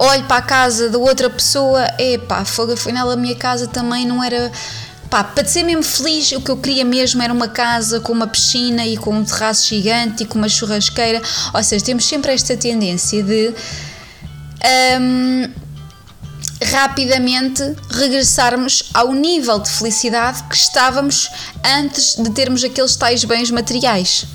olho 0.00 0.24
para 0.24 0.38
a 0.38 0.42
casa 0.42 0.88
da 0.88 0.98
outra 0.98 1.28
pessoa, 1.28 1.86
epá, 1.98 2.44
fogo, 2.44 2.72
afinal 2.72 3.10
a 3.10 3.16
minha 3.16 3.36
casa 3.36 3.66
também 3.66 4.06
não 4.06 4.22
era. 4.24 4.50
Pá, 5.10 5.24
para 5.24 5.44
ser 5.44 5.64
mesmo 5.64 5.82
feliz, 5.82 6.30
o 6.32 6.40
que 6.40 6.50
eu 6.50 6.56
queria 6.56 6.84
mesmo 6.84 7.20
era 7.20 7.32
uma 7.32 7.48
casa 7.48 7.98
com 7.98 8.12
uma 8.12 8.28
piscina 8.28 8.86
e 8.86 8.96
com 8.96 9.12
um 9.12 9.24
terraço 9.24 9.68
gigante 9.68 10.22
e 10.22 10.26
com 10.26 10.38
uma 10.38 10.48
churrasqueira. 10.48 11.20
Ou 11.52 11.62
seja, 11.64 11.84
temos 11.84 12.06
sempre 12.06 12.32
esta 12.32 12.56
tendência 12.56 13.20
de 13.20 13.52
um, 15.00 15.50
rapidamente 16.64 17.62
regressarmos 17.90 18.84
ao 18.94 19.12
nível 19.12 19.58
de 19.58 19.68
felicidade 19.68 20.44
que 20.44 20.54
estávamos 20.54 21.28
antes 21.64 22.14
de 22.14 22.30
termos 22.30 22.62
aqueles 22.62 22.94
tais 22.94 23.24
bens 23.24 23.50
materiais. 23.50 24.26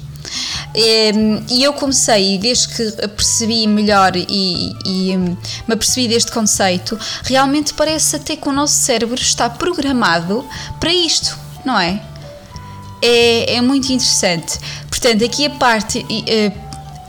E 0.75 1.63
eu 1.63 1.73
comecei, 1.73 2.37
desde 2.37 2.67
que 2.69 3.07
percebi 3.07 3.67
melhor 3.67 4.15
e, 4.15 4.75
e 4.85 5.17
me 5.17 5.73
apercebi 5.73 6.07
deste 6.07 6.31
conceito, 6.31 6.97
realmente 7.23 7.73
parece 7.73 8.15
até 8.17 8.35
que 8.35 8.47
o 8.47 8.51
nosso 8.51 8.75
cérebro 8.75 9.19
está 9.19 9.49
programado 9.49 10.45
para 10.79 10.93
isto, 10.93 11.37
não 11.63 11.79
é? 11.79 12.01
É, 13.01 13.55
é 13.55 13.61
muito 13.61 13.91
interessante. 13.91 14.59
Portanto, 14.89 15.23
aqui 15.23 15.45
a 15.45 15.49
parte 15.51 16.05
eh, 16.27 16.51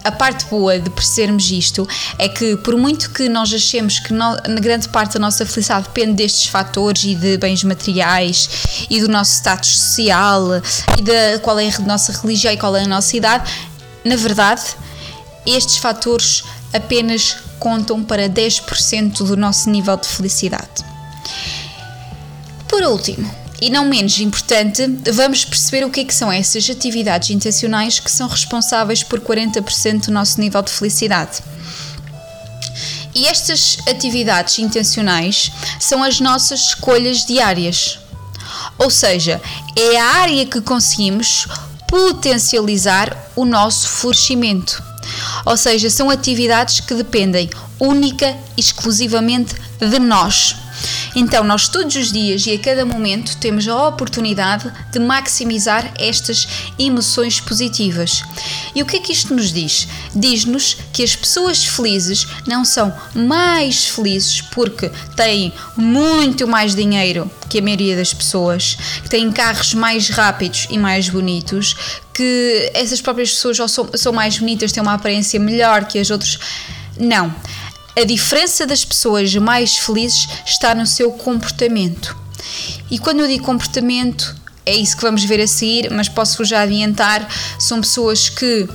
a 0.07 0.13
parte 0.13 0.47
boa 0.47 0.79
de 0.79 0.89
percebermos 0.89 1.51
isto 1.51 1.87
é 2.19 2.29
que, 2.29 2.57
por 2.59 2.77
muito 2.77 3.11
que 3.11 3.29
nós 3.29 3.53
achemos 3.53 3.99
que 3.99 4.13
no, 4.13 4.37
grande 4.61 4.89
parte 4.89 5.15
da 5.15 5.19
nossa 5.19 5.45
felicidade 5.45 5.89
depende 5.89 6.13
destes 6.13 6.47
fatores 6.47 7.03
e 7.05 7.15
de 7.15 7.37
bens 7.37 7.65
materiais 7.65 8.49
e 8.89 9.01
do 9.01 9.09
nosso 9.09 9.33
status 9.33 9.77
social 9.79 10.63
e 10.97 11.03
de 11.03 11.39
qual 11.41 11.59
é 11.59 11.69
a 11.69 11.79
nossa 11.81 12.13
religião 12.13 12.53
e 12.53 12.57
qual 12.57 12.77
é 12.77 12.85
a 12.85 12.89
nossa 12.89 13.17
idade, 13.17 13.51
na 14.05 14.15
verdade, 14.15 14.63
estes 15.45 15.79
fatores 15.79 16.45
apenas 16.73 17.39
contam 17.59 18.05
para 18.05 18.29
10% 18.29 19.25
do 19.25 19.37
nosso 19.37 19.69
nível 19.69 19.97
de 19.97 20.07
felicidade. 20.07 20.85
Por 22.69 22.83
último, 22.83 23.29
e 23.61 23.71
não 23.71 23.87
menos 23.87 24.19
importante, 24.21 24.87
vamos 25.13 25.45
perceber 25.45 25.85
o 25.85 25.91
que, 25.91 26.01
é 26.01 26.05
que 26.05 26.15
são 26.15 26.31
essas 26.31 26.69
atividades 26.69 27.31
intencionais 27.31 27.99
que 27.99 28.11
são 28.11 28.29
responsáveis 28.29 29.03
por 29.03 29.21
40% 29.21 30.07
do 30.07 30.13
nosso 30.13 30.41
nível 30.41 30.61
de 30.63 30.71
felicidade. 30.71 31.39
E 33.15 33.27
estas 33.27 33.79
atividades 33.89 34.59
intencionais 34.59 35.51
são 35.81 36.03
as 36.03 36.21
nossas 36.21 36.61
escolhas 36.69 37.25
diárias. 37.25 37.99
Ou 38.77 38.91
seja, 38.91 39.41
é 39.75 39.99
a 39.99 40.05
área 40.05 40.45
que 40.45 40.61
conseguimos 40.61 41.49
potencializar 41.89 43.17
o 43.35 43.47
nosso 43.47 43.89
florescimento. 43.89 44.83
Ou 45.47 45.57
seja, 45.57 45.89
são 45.89 46.11
atividades 46.11 46.81
que 46.81 46.95
dependem 46.95 47.49
única 47.78 48.37
e 48.56 48.61
exclusivamente 48.61 49.54
de 49.78 49.99
nós. 49.99 50.56
Então, 51.14 51.42
nós 51.45 51.68
todos 51.68 51.97
os 51.97 52.12
dias 52.12 52.47
e 52.47 52.52
a 52.52 52.59
cada 52.59 52.85
momento 52.85 53.37
temos 53.38 53.66
a 53.66 53.88
oportunidade 53.88 54.71
de 54.92 54.99
maximizar 54.99 55.90
estas 55.99 56.47
emoções 56.78 57.40
positivas. 57.40 58.23
E 58.75 58.83
o 58.83 58.87
que 58.87 58.97
é 58.97 59.00
que 59.00 59.12
isto 59.12 59.35
nos 59.35 59.52
diz? 59.52 59.88
Diz-nos 60.14 60.76
que 60.92 61.02
as 61.02 61.16
pessoas 61.16 61.64
felizes 61.64 62.26
não 62.47 62.64
são 62.64 62.95
mais 63.14 63.87
felizes 63.87 64.42
porque 64.42 64.90
têm 65.16 65.52
muito 65.76 66.47
mais 66.47 66.75
dinheiro 66.75 67.30
que 67.49 67.59
a 67.59 67.62
maioria 67.62 67.97
das 67.97 68.12
pessoas, 68.12 68.76
que 69.02 69.09
têm 69.09 69.33
carros 69.33 69.73
mais 69.73 70.11
rápidos 70.11 70.66
e 70.71 70.76
mais 70.76 71.09
bonitos, 71.09 71.75
que 72.12 72.71
essas 72.75 73.00
próprias 73.00 73.30
pessoas 73.30 73.56
são, 73.71 73.88
são 73.95 74.12
mais 74.12 74.38
bonitas, 74.38 74.73
têm 74.73 74.83
uma 74.83 74.95
aparência 74.95 75.40
melhor 75.40 75.87
que 75.87 75.99
as 75.99 76.11
outras. 76.11 76.38
Não. 76.99 77.35
A 77.99 78.05
diferença 78.05 78.67
das 78.67 78.85
pessoas 78.85 79.35
mais 79.37 79.79
felizes 79.79 80.29
está 80.45 80.75
no 80.75 80.87
seu 80.87 81.11
comportamento. 81.12 82.15
E 82.91 82.99
quando 82.99 83.21
eu 83.21 83.26
digo 83.26 83.43
comportamento, 83.43 84.37
é 84.67 84.76
isso 84.76 84.95
que 84.97 85.03
vamos 85.03 85.25
ver 85.25 85.41
a 85.41 85.47
seguir, 85.47 85.91
mas 85.91 86.07
posso 86.07 86.45
já 86.45 86.61
adiantar: 86.61 87.26
são 87.59 87.81
pessoas 87.81 88.29
que 88.29 88.69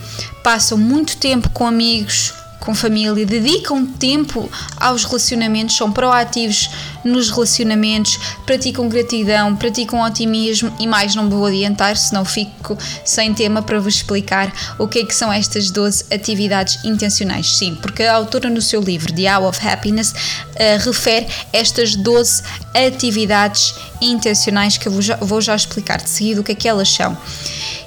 passam 0.44 0.75
muito 0.75 1.18
tempo 1.18 1.50
com 1.51 1.68
amigos, 1.68 2.34
com 2.62 2.75
família, 2.75 3.25
dedicam 3.25 3.86
tempo 3.86 4.50
aos 4.77 5.03
relacionamentos, 5.03 5.75
são 5.75 5.91
proativos 5.91 6.70
nos 7.03 7.32
relacionamentos, 7.32 8.20
praticam 8.46 8.88
gratidão, 8.88 9.56
praticam 9.56 10.00
otimismo 10.01 10.72
e 10.80 10.86
mais 10.86 11.15
não 11.15 11.27
vou 11.27 11.48
adiantar, 11.48 11.98
senão 11.98 12.24
fico 12.24 12.77
sem 13.03 13.34
tema 13.34 13.63
para 13.63 13.80
vos 13.80 13.96
explicar 13.96 14.53
o 14.77 14.88
que 14.88 15.00
é 15.00 15.06
que 15.06 15.13
são 15.13 15.34
estas 15.34 15.72
12 15.72 16.06
atividades 16.13 16.86
intencionais. 16.86 17.58
Sim, 17.58 17.75
porque 17.82 18.03
a 18.03 18.13
autora 18.13 18.48
no 18.48 18.62
seu 18.62 18.80
livro 18.80 19.12
The 19.12 19.36
Hour 19.36 19.50
of 19.50 19.68
Happiness 19.68 20.12
uh, 20.12 20.86
refere 20.86 21.27
estas 21.51 21.96
12 21.96 22.44
atividades 22.75 23.74
intencionais 24.00 24.77
que 24.77 24.88
eu 24.88 24.91
vou 24.91 25.01
já, 25.01 25.15
vou 25.15 25.41
já 25.41 25.56
explicar 25.56 26.00
de 26.00 26.10
seguida 26.10 26.41
o 26.41 26.44
que 26.44 26.51
é 26.51 26.56
que 26.56 26.68
elas 26.68 26.89
são. 26.89 27.18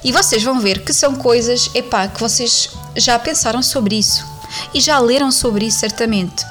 E 0.03 0.11
vocês 0.11 0.43
vão 0.43 0.59
ver 0.59 0.81
que 0.81 0.91
são 0.91 1.15
coisas, 1.15 1.71
epá, 1.73 2.09
que 2.09 2.19
vocês 2.19 2.69
já 2.97 3.17
pensaram 3.17 3.63
sobre 3.63 3.95
isso 3.95 4.34
e 4.73 4.79
já 4.79 4.99
leram 4.99 5.31
sobre 5.31 5.65
isso 5.65 5.79
certamente. 5.79 6.45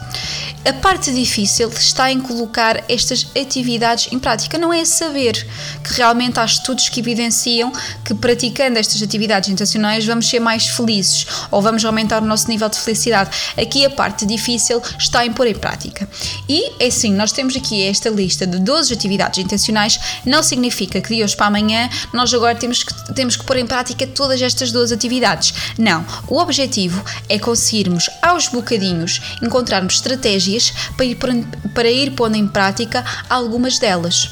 A 0.66 0.72
parte 0.72 1.12
difícil 1.12 1.68
está 1.68 2.10
em 2.10 2.18
colocar 2.18 2.82
estas 2.88 3.26
atividades 3.38 4.08
em 4.10 4.18
prática, 4.18 4.56
não 4.56 4.72
é 4.72 4.82
saber 4.86 5.46
que 5.84 5.92
realmente 5.92 6.40
há 6.40 6.44
estudos 6.46 6.88
que 6.88 7.00
evidenciam 7.00 7.70
que 8.02 8.14
praticando 8.14 8.78
estas 8.78 9.02
atividades 9.02 9.50
intencionais 9.50 10.06
vamos 10.06 10.26
ser 10.26 10.40
mais 10.40 10.66
felizes 10.66 11.26
ou 11.50 11.60
vamos 11.60 11.84
aumentar 11.84 12.22
o 12.22 12.24
nosso 12.24 12.48
nível 12.48 12.70
de 12.70 12.78
felicidade. 12.78 13.30
Aqui 13.58 13.84
a 13.84 13.90
parte 13.90 14.24
difícil 14.24 14.80
está 14.98 15.26
em 15.26 15.34
pôr 15.34 15.48
em 15.48 15.54
prática. 15.54 16.08
E 16.48 16.72
é 16.82 16.86
assim, 16.86 17.12
nós 17.12 17.30
temos 17.30 17.54
aqui 17.54 17.82
esta 17.82 18.08
lista 18.08 18.46
de 18.46 18.58
12 18.58 18.94
atividades 18.94 19.44
intencionais, 19.44 20.00
não 20.24 20.42
significa 20.42 20.98
que 20.98 21.14
de 21.14 21.22
hoje 21.22 21.36
para 21.36 21.46
amanhã 21.46 21.90
nós 22.10 22.32
agora 22.32 22.54
temos 22.54 22.82
que, 22.82 23.12
temos 23.12 23.36
que 23.36 23.44
pôr 23.44 23.58
em 23.58 23.66
prática 23.66 24.06
todas 24.06 24.40
estas 24.40 24.72
12 24.72 24.94
atividades. 24.94 25.52
Não, 25.76 26.06
o 26.26 26.38
objetivo 26.38 27.04
é 27.28 27.38
conseguirmos 27.38 28.08
aos 28.22 28.48
bocadinhos 28.48 29.20
encontrarmos 29.42 29.96
estratégias 29.96 30.53
para 30.96 31.06
ir, 31.06 31.16
para 31.74 31.90
ir 31.90 32.10
pondo 32.12 32.36
em 32.36 32.46
prática 32.46 33.04
algumas 33.28 33.78
delas 33.78 34.30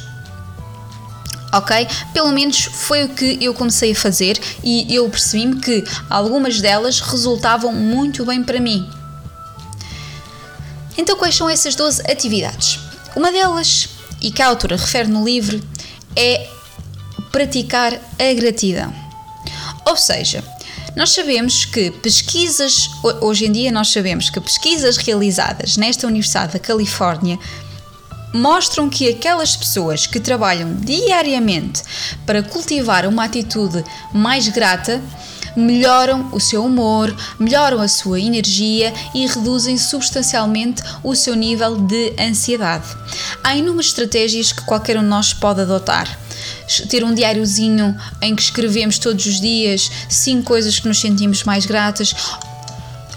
ok? 1.52 1.86
Pelo 2.14 2.32
menos 2.32 2.64
foi 2.64 3.04
o 3.04 3.10
que 3.10 3.36
eu 3.40 3.52
comecei 3.52 3.92
a 3.92 3.94
fazer 3.94 4.40
e 4.64 4.92
eu 4.94 5.08
percebi-me 5.10 5.60
que 5.60 5.84
algumas 6.08 6.60
delas 6.60 7.00
resultavam 7.00 7.72
muito 7.72 8.24
bem 8.24 8.42
para 8.42 8.58
mim. 8.58 8.88
Então, 10.96 11.16
quais 11.16 11.34
são 11.34 11.48
essas 11.48 11.74
12 11.74 12.02
atividades? 12.10 12.78
Uma 13.14 13.30
delas, 13.30 13.88
e 14.20 14.30
que 14.30 14.42
a 14.42 14.46
autora 14.46 14.76
refere 14.76 15.08
no 15.08 15.24
livro, 15.24 15.62
é 16.16 16.48
praticar 17.30 17.92
a 17.94 18.34
gratidão. 18.34 18.92
Ou 19.86 19.96
seja, 19.96 20.44
nós 20.94 21.10
sabemos 21.10 21.64
que 21.64 21.90
pesquisas, 21.90 22.90
hoje 23.20 23.46
em 23.46 23.52
dia 23.52 23.72
nós 23.72 23.88
sabemos 23.88 24.28
que 24.28 24.40
pesquisas 24.40 24.96
realizadas 24.96 25.76
nesta 25.76 26.06
Universidade 26.06 26.54
da 26.54 26.58
Califórnia 26.58 27.38
mostram 28.32 28.88
que 28.88 29.08
aquelas 29.08 29.56
pessoas 29.56 30.06
que 30.06 30.20
trabalham 30.20 30.74
diariamente 30.74 31.82
para 32.26 32.42
cultivar 32.42 33.06
uma 33.06 33.24
atitude 33.24 33.84
mais 34.12 34.48
grata 34.48 35.02
melhoram 35.56 36.28
o 36.32 36.40
seu 36.40 36.64
humor, 36.64 37.14
melhoram 37.38 37.80
a 37.80 37.88
sua 37.88 38.20
energia 38.20 38.92
e 39.14 39.26
reduzem 39.26 39.76
substancialmente 39.78 40.82
o 41.02 41.14
seu 41.14 41.34
nível 41.34 41.76
de 41.76 42.14
ansiedade. 42.18 42.86
Há 43.42 43.56
inúmeras 43.56 43.86
estratégias 43.86 44.52
que 44.52 44.64
qualquer 44.64 44.96
um 44.96 45.02
de 45.02 45.08
nós 45.08 45.32
pode 45.32 45.60
adotar 45.60 46.18
ter 46.88 47.04
um 47.04 47.14
diáriozinho 47.14 47.96
em 48.20 48.34
que 48.34 48.42
escrevemos 48.42 48.98
todos 48.98 49.26
os 49.26 49.40
dias 49.40 49.90
cinco 50.08 50.44
coisas 50.44 50.78
que 50.78 50.88
nos 50.88 51.00
sentimos 51.00 51.44
mais 51.44 51.66
gratas 51.66 52.14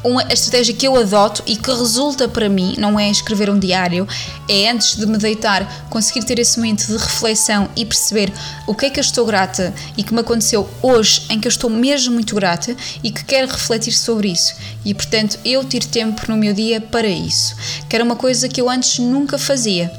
uma 0.06 0.22
estratégia 0.32 0.76
que 0.76 0.88
eu 0.88 0.96
adoto 0.96 1.42
e 1.48 1.56
que 1.56 1.72
resulta 1.72 2.28
para 2.28 2.48
mim 2.48 2.76
não 2.78 3.00
é 3.00 3.10
escrever 3.10 3.50
um 3.50 3.58
diário, 3.58 4.08
é 4.48 4.70
antes 4.70 4.96
de 4.96 5.06
me 5.08 5.18
deitar 5.18 5.88
conseguir 5.90 6.24
ter 6.24 6.38
esse 6.38 6.60
momento 6.60 6.86
de 6.86 6.94
reflexão 6.94 7.68
e 7.76 7.84
perceber 7.84 8.32
o 8.68 8.76
que 8.76 8.86
é 8.86 8.90
que 8.92 9.00
eu 9.00 9.02
estou 9.02 9.26
grata 9.26 9.74
e 9.98 10.04
que 10.04 10.14
me 10.14 10.20
aconteceu 10.20 10.70
hoje 10.82 11.26
em 11.30 11.40
que 11.40 11.48
eu 11.48 11.50
estou 11.50 11.72
mesmo 11.72 12.14
muito 12.14 12.36
grata 12.36 12.76
e 13.04 13.10
que 13.10 13.26
quero 13.26 13.52
refletir 13.52 13.94
sobre 13.94 14.32
isso. 14.32 14.54
E 14.86 14.94
portanto 14.94 15.40
eu 15.44 15.64
tiro 15.64 15.88
tempo 15.88 16.22
no 16.28 16.38
meu 16.38 16.54
dia 16.54 16.80
para 16.80 17.08
isso, 17.08 17.56
que 17.90 17.96
era 17.96 18.06
uma 18.06 18.16
coisa 18.16 18.48
que 18.48 18.62
eu 18.62 18.70
antes 18.70 19.00
nunca 19.00 19.40
fazia 19.40 19.92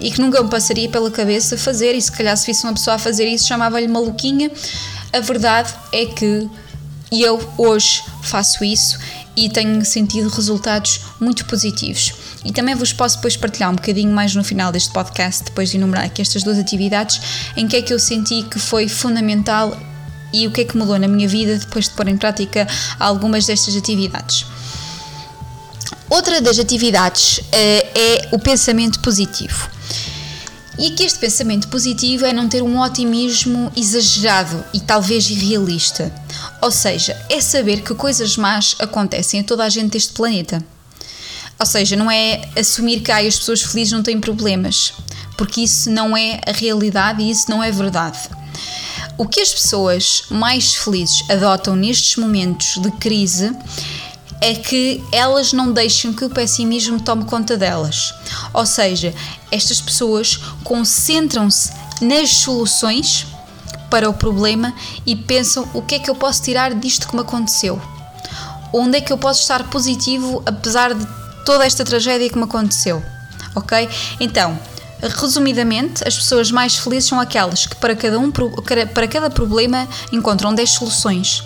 e 0.00 0.12
que 0.12 0.20
nunca 0.20 0.40
me 0.40 0.48
passaria 0.48 0.88
pela 0.88 1.10
cabeça 1.10 1.58
fazer, 1.58 1.92
e 1.96 2.00
se 2.00 2.12
calhar 2.12 2.36
se 2.36 2.46
visse 2.46 2.62
uma 2.62 2.72
pessoa 2.72 2.94
a 2.94 2.98
fazer 3.00 3.26
isso 3.26 3.48
chamava-lhe 3.48 3.88
maluquinha. 3.88 4.48
A 5.12 5.18
verdade 5.18 5.74
é 5.92 6.06
que 6.06 6.48
eu 7.10 7.40
hoje 7.56 8.02
faço 8.22 8.64
isso 8.64 8.98
e 9.36 9.48
tenho 9.48 9.84
sentido 9.84 10.28
resultados 10.28 11.00
muito 11.20 11.44
positivos. 11.46 12.12
E 12.44 12.52
também 12.52 12.74
vos 12.74 12.92
posso 12.92 13.16
depois 13.16 13.36
partilhar 13.36 13.70
um 13.70 13.74
bocadinho 13.74 14.12
mais 14.12 14.34
no 14.34 14.44
final 14.44 14.72
deste 14.72 14.90
podcast, 14.92 15.44
depois 15.44 15.70
de 15.70 15.76
enumerar 15.76 16.04
aqui 16.04 16.20
estas 16.20 16.42
duas 16.42 16.58
atividades, 16.58 17.20
em 17.56 17.66
que 17.66 17.76
é 17.76 17.82
que 17.82 17.92
eu 17.92 17.98
senti 17.98 18.42
que 18.42 18.58
foi 18.58 18.88
fundamental 18.88 19.76
e 20.32 20.46
o 20.46 20.50
que 20.50 20.62
é 20.62 20.64
que 20.64 20.76
mudou 20.76 20.98
na 20.98 21.08
minha 21.08 21.26
vida 21.26 21.56
depois 21.56 21.86
de 21.86 21.92
pôr 21.92 22.08
em 22.08 22.16
prática 22.16 22.66
algumas 22.98 23.46
destas 23.46 23.76
atividades. 23.76 24.44
Outra 26.10 26.40
das 26.40 26.58
atividades 26.58 27.38
uh, 27.38 27.44
é 27.52 28.28
o 28.32 28.38
pensamento 28.38 29.00
positivo. 29.00 29.77
E 30.78 30.86
aqui 30.86 31.02
este 31.02 31.18
pensamento 31.18 31.66
positivo 31.66 32.24
é 32.24 32.32
não 32.32 32.48
ter 32.48 32.62
um 32.62 32.78
otimismo 32.78 33.72
exagerado 33.76 34.64
e 34.72 34.78
talvez 34.78 35.28
irrealista. 35.28 36.12
Ou 36.62 36.70
seja, 36.70 37.20
é 37.28 37.40
saber 37.40 37.82
que 37.82 37.94
coisas 37.94 38.36
más 38.36 38.76
acontecem 38.78 39.40
a 39.40 39.44
toda 39.44 39.64
a 39.64 39.68
gente 39.68 39.92
deste 39.92 40.12
planeta. 40.12 40.64
Ou 41.58 41.66
seja, 41.66 41.96
não 41.96 42.08
é 42.08 42.48
assumir 42.56 43.00
que 43.00 43.10
ah, 43.10 43.18
as 43.18 43.36
pessoas 43.36 43.62
felizes 43.62 43.92
não 43.92 44.04
têm 44.04 44.20
problemas, 44.20 44.92
porque 45.36 45.62
isso 45.62 45.90
não 45.90 46.16
é 46.16 46.40
a 46.46 46.52
realidade 46.52 47.22
e 47.22 47.30
isso 47.30 47.50
não 47.50 47.60
é 47.60 47.72
verdade. 47.72 48.20
O 49.18 49.26
que 49.26 49.40
as 49.40 49.52
pessoas 49.52 50.22
mais 50.30 50.76
felizes 50.76 51.28
adotam 51.28 51.74
nestes 51.74 52.14
momentos 52.14 52.80
de 52.80 52.92
crise 52.92 53.50
é 54.40 54.54
que 54.54 55.04
elas 55.12 55.52
não 55.52 55.72
deixam 55.72 56.12
que 56.12 56.24
o 56.24 56.30
pessimismo 56.30 57.00
tome 57.00 57.24
conta 57.24 57.56
delas. 57.56 58.14
Ou 58.52 58.64
seja, 58.64 59.14
estas 59.50 59.80
pessoas 59.80 60.38
concentram-se 60.64 61.72
nas 62.00 62.30
soluções 62.30 63.26
para 63.90 64.08
o 64.08 64.14
problema 64.14 64.72
e 65.06 65.16
pensam 65.16 65.68
o 65.72 65.82
que 65.82 65.96
é 65.96 65.98
que 65.98 66.10
eu 66.10 66.14
posso 66.14 66.42
tirar 66.42 66.74
disto 66.74 67.08
que 67.08 67.14
me 67.14 67.22
aconteceu. 67.22 67.80
Onde 68.72 68.98
é 68.98 69.00
que 69.00 69.12
eu 69.12 69.18
posso 69.18 69.40
estar 69.40 69.64
positivo 69.70 70.42
apesar 70.44 70.94
de 70.94 71.06
toda 71.44 71.64
esta 71.64 71.84
tragédia 71.84 72.28
que 72.28 72.36
me 72.36 72.44
aconteceu. 72.44 73.02
Ok? 73.54 73.88
Então, 74.20 74.58
resumidamente, 75.00 76.06
as 76.06 76.14
pessoas 76.14 76.50
mais 76.50 76.76
felizes 76.76 77.08
são 77.08 77.18
aquelas 77.18 77.66
que 77.66 77.76
para 77.76 77.96
cada, 77.96 78.18
um, 78.18 78.30
para 78.30 79.08
cada 79.08 79.30
problema 79.30 79.88
encontram 80.12 80.54
10 80.54 80.70
soluções. 80.70 81.42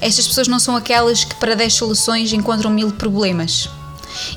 Estas 0.00 0.26
pessoas 0.26 0.48
não 0.48 0.58
são 0.58 0.76
aquelas 0.76 1.24
que 1.24 1.34
para 1.36 1.54
10 1.54 1.74
soluções 1.74 2.32
encontram 2.32 2.70
mil 2.70 2.92
problemas. 2.92 3.68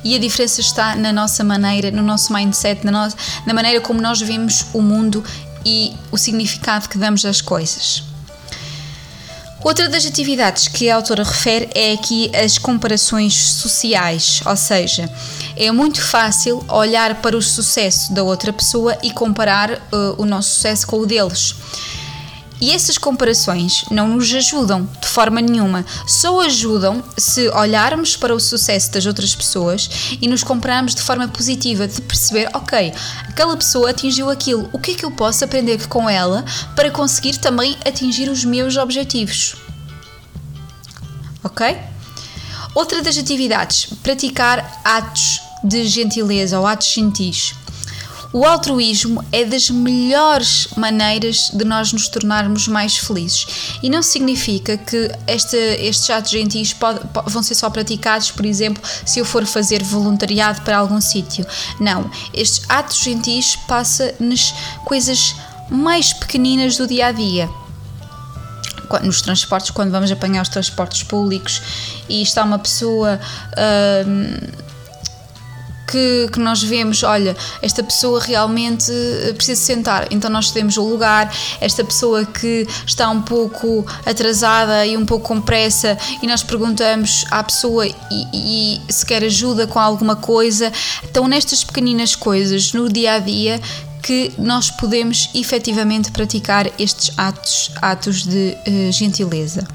E 0.04 0.16
a 0.16 0.20
diferença 0.20 0.62
está 0.62 0.96
na 0.96 1.12
nossa 1.14 1.44
maneira, 1.44 1.92
no 1.92 2.04
nosso 2.04 2.34
mindset, 2.34 2.86
na, 2.86 3.10
na 3.46 3.54
maneira 3.54 3.82
como 3.82 4.02
nós 4.02 4.22
vemos 4.22 4.66
o 4.74 4.82
mundo 4.82 5.24
e 5.66 5.94
o 6.12 6.18
significado 6.18 6.90
que 6.90 6.98
damos 6.98 7.26
às 7.26 7.42
coisas. 7.42 8.04
Outra 9.64 9.88
das 9.88 10.08
atividades 10.08 10.68
que 10.68 10.90
a 10.90 10.96
autora 10.96 11.24
refere 11.24 11.70
é 11.76 11.94
aqui 11.94 12.32
as 12.36 12.58
comparações 12.58 13.36
sociais, 13.36 14.42
ou 14.44 14.58
seja, 14.58 15.08
é 15.56 15.72
muito 15.72 16.02
fácil 16.02 16.66
olhar 16.68 17.22
para 17.22 17.38
o 17.38 17.42
sucesso 17.44 18.12
da 18.12 18.24
outra 18.24 18.52
pessoa 18.52 18.98
e 19.04 19.12
comparar 19.12 19.74
uh, 19.74 20.16
o 20.18 20.26
nosso 20.26 20.56
sucesso 20.56 20.88
com 20.88 20.98
o 20.98 21.06
deles. 21.06 21.54
E 22.62 22.72
essas 22.72 22.96
comparações 22.96 23.86
não 23.90 24.08
nos 24.08 24.32
ajudam 24.32 24.88
de 25.02 25.08
forma 25.08 25.42
nenhuma, 25.42 25.84
só 26.06 26.40
ajudam 26.42 27.04
se 27.18 27.50
olharmos 27.50 28.16
para 28.16 28.36
o 28.36 28.40
sucesso 28.40 28.92
das 28.92 29.08
outras 29.08 29.34
pessoas 29.34 29.90
e 30.22 30.28
nos 30.28 30.44
compararmos 30.44 30.94
de 30.94 31.02
forma 31.02 31.28
positiva, 31.28 31.88
de 31.88 32.00
perceber, 32.04 32.48
ok, 32.54 32.94
aquela 33.28 33.58
pessoa 33.58 33.90
atingiu 33.90 34.30
aquilo, 34.30 34.70
o 34.72 34.78
que 34.78 34.92
é 34.92 34.94
que 34.94 35.04
eu 35.04 35.10
posso 35.10 35.44
aprender 35.44 35.88
com 35.88 36.08
ela 36.08 36.46
para 36.76 36.92
conseguir 36.92 37.38
também 37.40 37.76
atingir 37.84 38.30
os 38.30 38.46
meus 38.46 38.78
objetivos? 38.78 39.56
Ok? 41.44 41.76
Outra 42.76 43.02
das 43.02 43.18
atividades, 43.18 43.88
praticar 44.04 44.80
atos 44.86 45.42
de 45.64 45.88
gentileza 45.88 46.60
ou 46.60 46.68
atos 46.68 46.88
gentis. 46.88 47.56
O 48.34 48.46
altruísmo 48.46 49.24
é 49.32 49.44
das 49.44 49.70
melhores 49.70 50.68
maneiras 50.78 51.52
de 51.54 51.66
nós 51.66 51.92
nos 51.92 52.08
tornarmos 52.08 52.68
mais 52.68 52.98
felizes. 52.98 53.46
E 53.84 53.90
não 53.90 54.02
significa 54.02 54.78
que 54.78 55.12
este, 55.28 55.58
estes 55.58 56.10
atos 56.10 56.32
gentis 56.32 56.72
pode, 56.72 57.00
vão 57.26 57.44
ser 57.44 57.56
só 57.56 57.70
praticados, 57.70 58.32
por 58.32 58.46
exemplo, 58.46 58.82
se 59.06 59.20
eu 59.20 59.26
for 59.26 59.46
fazer 59.46 59.84
voluntariado 59.84 60.62
para 60.62 60.78
algum 60.78 61.02
sítio. 61.02 61.46
Não. 61.80 62.10
Estes 62.34 62.64
atos 62.70 63.00
gentis 63.00 63.58
passa 63.68 64.16
nas 64.20 64.54
coisas 64.86 65.36
mais 65.70 66.14
pequeninas 66.14 66.78
do 66.78 66.88
dia 66.88 67.08
a 67.08 67.12
dia 67.12 67.50
nos 69.04 69.22
transportes, 69.22 69.72
quando 69.72 69.90
vamos 69.90 70.12
apanhar 70.12 70.42
os 70.42 70.50
transportes 70.50 71.04
públicos 71.04 71.62
e 72.10 72.22
está 72.22 72.44
uma 72.44 72.60
pessoa. 72.60 73.20
Uh, 73.54 74.71
que, 75.92 76.30
que 76.32 76.40
nós 76.40 76.64
vemos, 76.64 77.04
olha, 77.04 77.36
esta 77.62 77.84
pessoa 77.84 78.22
realmente 78.22 78.92
eh, 78.92 79.34
precisa 79.34 79.62
sentar, 79.62 80.08
então 80.10 80.30
nós 80.30 80.50
cedemos 80.50 80.78
o 80.78 80.84
lugar, 80.84 81.32
esta 81.60 81.84
pessoa 81.84 82.26
que 82.26 82.66
está 82.86 83.10
um 83.10 83.22
pouco 83.22 83.86
atrasada 84.06 84.86
e 84.86 84.96
um 84.96 85.06
pouco 85.06 85.28
com 85.28 85.42
pressa 85.42 85.98
e 86.22 86.28
nós 86.28 86.42
perguntamos 86.44 87.26
à 87.30 87.44
pessoa 87.44 87.86
e, 87.88 87.96
e 88.34 88.82
se 88.92 89.06
quer 89.06 89.24
ajuda 89.24 89.68
com 89.68 89.80
alguma 89.80 90.16
coisa. 90.16 90.72
Então, 91.04 91.28
nestas 91.28 91.64
pequeninas 91.64 92.16
coisas, 92.16 92.74
no 92.74 92.90
dia 92.90 93.14
a 93.14 93.20
dia, 93.20 93.60
que 94.02 94.32
nós 94.38 94.72
podemos 94.72 95.30
efetivamente 95.34 96.12
praticar 96.12 96.68
estes 96.80 97.12
atos, 97.18 97.72
atos 97.82 98.26
de 98.26 98.58
uh, 98.68 98.92
gentileza. 98.92 99.68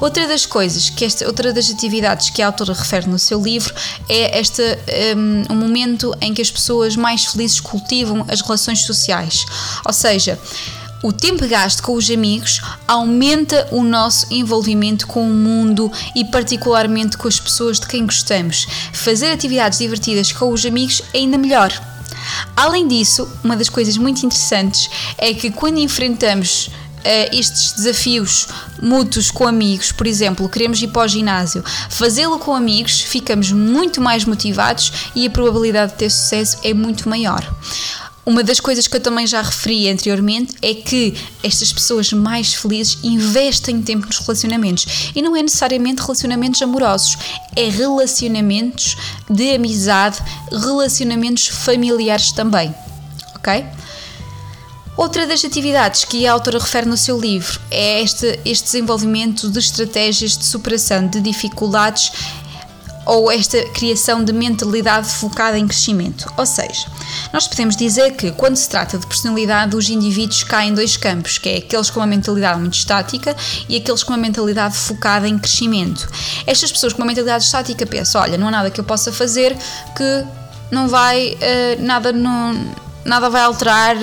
Outra 0.00 0.26
das 0.28 0.46
coisas, 0.46 0.88
que 0.90 1.04
esta, 1.04 1.26
outra 1.26 1.52
das 1.52 1.70
atividades 1.70 2.30
que 2.30 2.42
a 2.42 2.46
autora 2.46 2.72
refere 2.72 3.08
no 3.08 3.18
seu 3.18 3.42
livro 3.42 3.74
é 4.08 4.38
este 4.38 4.62
um, 5.16 5.54
um 5.54 5.56
momento 5.56 6.14
em 6.20 6.32
que 6.32 6.42
as 6.42 6.50
pessoas 6.50 6.96
mais 6.96 7.24
felizes 7.24 7.60
cultivam 7.60 8.24
as 8.28 8.40
relações 8.40 8.82
sociais. 8.82 9.44
Ou 9.84 9.92
seja, 9.92 10.38
o 11.02 11.12
tempo 11.12 11.46
gasto 11.46 11.82
com 11.82 11.94
os 11.94 12.10
amigos 12.10 12.60
aumenta 12.86 13.68
o 13.70 13.82
nosso 13.82 14.26
envolvimento 14.30 15.06
com 15.06 15.28
o 15.28 15.32
mundo 15.32 15.90
e, 16.14 16.24
particularmente, 16.24 17.16
com 17.18 17.28
as 17.28 17.38
pessoas 17.38 17.78
de 17.78 17.86
quem 17.86 18.06
gostamos. 18.06 18.66
Fazer 18.92 19.30
atividades 19.30 19.78
divertidas 19.78 20.32
com 20.32 20.50
os 20.50 20.64
amigos 20.64 21.02
é 21.12 21.18
ainda 21.18 21.36
melhor. 21.38 21.95
Além 22.56 22.86
disso, 22.86 23.28
uma 23.42 23.56
das 23.56 23.68
coisas 23.68 23.96
muito 23.96 24.24
interessantes 24.24 24.88
é 25.18 25.32
que 25.34 25.50
quando 25.50 25.78
enfrentamos 25.78 26.70
Uh, 27.06 27.30
estes 27.30 27.70
desafios 27.74 28.48
mútuos 28.82 29.30
com 29.30 29.46
amigos, 29.46 29.92
por 29.92 30.08
exemplo, 30.08 30.48
queremos 30.48 30.82
ir 30.82 30.88
para 30.88 31.04
o 31.04 31.08
ginásio, 31.08 31.62
fazê-lo 31.88 32.36
com 32.40 32.52
amigos, 32.52 33.00
ficamos 33.00 33.52
muito 33.52 34.00
mais 34.00 34.24
motivados 34.24 34.92
e 35.14 35.24
a 35.24 35.30
probabilidade 35.30 35.92
de 35.92 35.98
ter 35.98 36.10
sucesso 36.10 36.58
é 36.64 36.74
muito 36.74 37.08
maior. 37.08 37.48
Uma 38.26 38.42
das 38.42 38.58
coisas 38.58 38.88
que 38.88 38.96
eu 38.96 39.00
também 39.00 39.24
já 39.24 39.40
referi 39.40 39.88
anteriormente 39.88 40.56
é 40.60 40.74
que 40.74 41.14
estas 41.44 41.72
pessoas 41.72 42.12
mais 42.12 42.54
felizes 42.54 42.98
investem 43.04 43.80
tempo 43.80 44.04
nos 44.04 44.18
relacionamentos. 44.18 45.12
E 45.14 45.22
não 45.22 45.36
é 45.36 45.42
necessariamente 45.42 46.02
relacionamentos 46.02 46.60
amorosos, 46.60 47.16
é 47.54 47.68
relacionamentos 47.68 48.96
de 49.30 49.54
amizade, 49.54 50.18
relacionamentos 50.50 51.46
familiares 51.46 52.32
também. 52.32 52.74
Ok? 53.36 53.64
Outra 54.96 55.24
das 55.24 55.44
atividades 55.44 56.04
que 56.04 56.26
a 56.26 56.32
autora 56.32 56.58
refere 56.58 56.86
no 56.86 56.96
seu 56.96 57.20
livro 57.20 57.60
é 57.70 58.02
este, 58.02 58.40
este 58.44 58.64
desenvolvimento 58.64 59.48
de 59.48 59.60
estratégias 59.60 60.36
de 60.36 60.44
superação 60.44 61.06
de 61.06 61.20
dificuldades 61.20 62.10
ou 63.06 63.30
esta 63.30 63.62
criação 63.68 64.22
de 64.22 64.32
mentalidade 64.32 65.08
focada 65.08 65.56
em 65.56 65.66
crescimento. 65.66 66.30
Ou 66.36 66.44
seja, 66.44 66.86
nós 67.32 67.46
podemos 67.46 67.76
dizer 67.76 68.14
que 68.16 68.32
quando 68.32 68.56
se 68.56 68.68
trata 68.68 68.98
de 68.98 69.06
personalidade, 69.06 69.76
os 69.76 69.88
indivíduos 69.88 70.42
caem 70.42 70.70
em 70.70 70.74
dois 70.74 70.96
campos, 70.96 71.38
que 71.38 71.48
é 71.48 71.56
aqueles 71.58 71.88
com 71.88 72.00
uma 72.00 72.06
mentalidade 72.06 72.60
muito 72.60 72.74
estática 72.74 73.34
e 73.68 73.76
aqueles 73.76 74.02
com 74.02 74.12
uma 74.12 74.18
mentalidade 74.18 74.76
focada 74.76 75.28
em 75.28 75.38
crescimento. 75.38 76.08
Estas 76.46 76.72
pessoas 76.72 76.92
com 76.92 77.00
uma 77.00 77.06
mentalidade 77.06 77.44
estática 77.44 77.86
pensam, 77.86 78.20
olha, 78.20 78.36
não 78.36 78.48
há 78.48 78.50
nada 78.50 78.70
que 78.70 78.80
eu 78.80 78.84
possa 78.84 79.12
fazer 79.12 79.56
que 79.96 80.24
não 80.70 80.88
vai, 80.88 81.34
uh, 81.34 81.82
nada 81.82 82.12
não 82.12 82.74
nada 83.06 83.30
vai 83.30 83.42
alterar, 83.42 83.96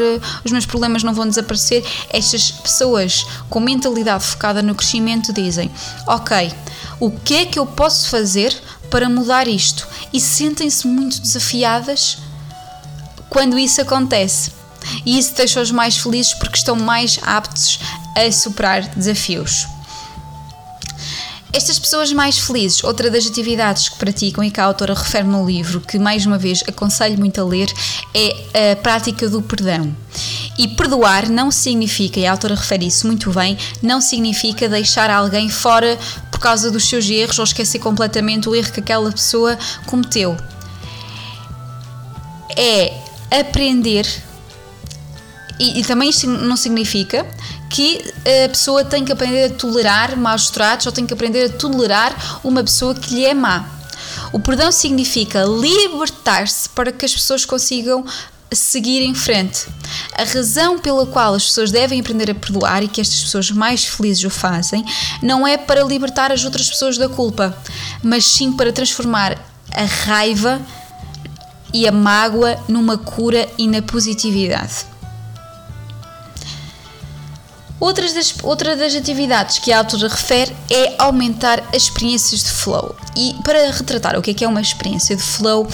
os 0.45 0.51
meus 0.51 0.65
problemas 0.65 1.03
não 1.03 1.13
vão 1.13 1.27
desaparecer. 1.27 1.83
Estas 2.09 2.51
pessoas 2.51 3.25
com 3.49 3.59
mentalidade 3.59 4.23
focada 4.23 4.63
no 4.63 4.73
crescimento 4.73 5.33
dizem: 5.33 5.69
Ok, 6.07 6.51
o 6.99 7.11
que 7.11 7.35
é 7.35 7.45
que 7.45 7.59
eu 7.59 7.65
posso 7.65 8.09
fazer 8.09 8.55
para 8.93 9.09
mudar 9.09 9.47
isto? 9.47 9.87
E 10.13 10.21
sentem-se 10.21 10.85
muito 10.85 11.19
desafiadas 11.19 12.19
quando 13.27 13.57
isso 13.57 13.81
acontece. 13.81 14.51
E 15.03 15.17
isso 15.17 15.33
deixa-os 15.33 15.71
mais 15.71 15.97
felizes 15.97 16.35
porque 16.35 16.57
estão 16.57 16.75
mais 16.75 17.19
aptos 17.23 17.79
a 18.15 18.31
superar 18.31 18.83
desafios. 18.89 19.65
Estas 21.51 21.79
pessoas 21.79 22.13
mais 22.13 22.37
felizes, 22.37 22.83
outra 22.83 23.09
das 23.09 23.25
atividades 23.25 23.89
que 23.89 23.97
praticam 23.97 24.43
e 24.43 24.51
que 24.51 24.59
a 24.59 24.65
autora 24.65 24.93
refere 24.93 25.27
no 25.27 25.43
livro, 25.43 25.81
que 25.81 25.97
mais 25.97 26.27
uma 26.27 26.37
vez 26.37 26.63
aconselho 26.67 27.17
muito 27.17 27.41
a 27.41 27.43
ler, 27.43 27.73
é 28.13 28.73
a 28.73 28.75
prática 28.75 29.27
do 29.27 29.41
perdão. 29.41 29.95
E 30.57 30.67
perdoar 30.67 31.29
não 31.29 31.49
significa, 31.49 32.19
e 32.19 32.27
a 32.27 32.31
autora 32.31 32.55
refere 32.55 32.85
isso 32.85 33.07
muito 33.07 33.31
bem, 33.31 33.57
não 33.81 33.99
significa 33.99 34.69
deixar 34.69 35.09
alguém 35.09 35.49
fora 35.49 35.97
por 36.29 36.39
causa 36.39 36.69
dos 36.69 36.87
seus 36.87 37.09
erros 37.09 37.39
ou 37.39 37.43
esquecer 37.43 37.79
completamente 37.79 38.47
o 38.47 38.55
erro 38.55 38.71
que 38.71 38.79
aquela 38.79 39.11
pessoa 39.11 39.57
cometeu. 39.87 40.37
É 42.55 42.93
aprender, 43.39 44.05
e, 45.59 45.79
e 45.79 45.83
também 45.83 46.09
isto 46.09 46.27
não 46.27 46.55
significa 46.55 47.25
que 47.73 48.13
a 48.45 48.49
pessoa 48.49 48.85
tem 48.85 49.03
que 49.03 49.11
aprender 49.11 49.45
a 49.45 49.49
tolerar 49.49 50.15
maus 50.15 50.51
tratos 50.51 50.85
ou 50.85 50.91
tem 50.91 51.07
que 51.07 51.13
aprender 51.13 51.45
a 51.45 51.49
tolerar 51.49 52.39
uma 52.43 52.63
pessoa 52.63 52.93
que 52.93 53.15
lhe 53.15 53.25
é 53.25 53.33
má. 53.33 53.67
O 54.31 54.39
perdão 54.39 54.71
significa 54.71 55.43
libertar-se 55.43 56.69
para 56.69 56.91
que 56.91 57.05
as 57.05 57.13
pessoas 57.13 57.45
consigam 57.45 58.05
seguir 58.55 59.01
em 59.01 59.13
frente. 59.13 59.67
A 60.13 60.23
razão 60.23 60.79
pela 60.79 61.05
qual 61.05 61.33
as 61.33 61.45
pessoas 61.45 61.71
devem 61.71 61.99
aprender 61.99 62.31
a 62.31 62.35
perdoar 62.35 62.83
e 62.83 62.87
que 62.87 63.01
estas 63.01 63.21
pessoas 63.21 63.51
mais 63.51 63.85
felizes 63.85 64.23
o 64.23 64.29
fazem 64.29 64.83
não 65.21 65.45
é 65.47 65.57
para 65.57 65.83
libertar 65.83 66.31
as 66.31 66.43
outras 66.45 66.69
pessoas 66.69 66.97
da 66.97 67.09
culpa, 67.09 67.57
mas 68.01 68.25
sim 68.25 68.51
para 68.53 68.71
transformar 68.71 69.37
a 69.71 69.83
raiva 70.05 70.61
e 71.73 71.87
a 71.87 71.91
mágoa 71.91 72.57
numa 72.67 72.97
cura 72.97 73.49
e 73.57 73.67
na 73.67 73.81
positividade. 73.81 74.93
Outras 77.83 78.13
das, 78.13 78.33
outra 78.43 78.77
das 78.77 78.95
atividades 78.95 79.59
que 79.59 79.69
a 79.69 79.79
autora 79.79 80.07
refere 80.07 80.55
é 80.71 80.95
aumentar 80.97 81.61
as 81.75 81.83
experiências 81.83 82.41
de 82.41 82.49
flow. 82.49 82.95
E 83.13 83.35
para 83.43 83.71
retratar 83.71 84.17
o 84.17 84.21
que 84.21 84.31
é, 84.31 84.33
que 84.33 84.45
é 84.45 84.47
uma 84.47 84.61
experiência 84.61 85.17
de 85.17 85.21
flow, 85.21 85.67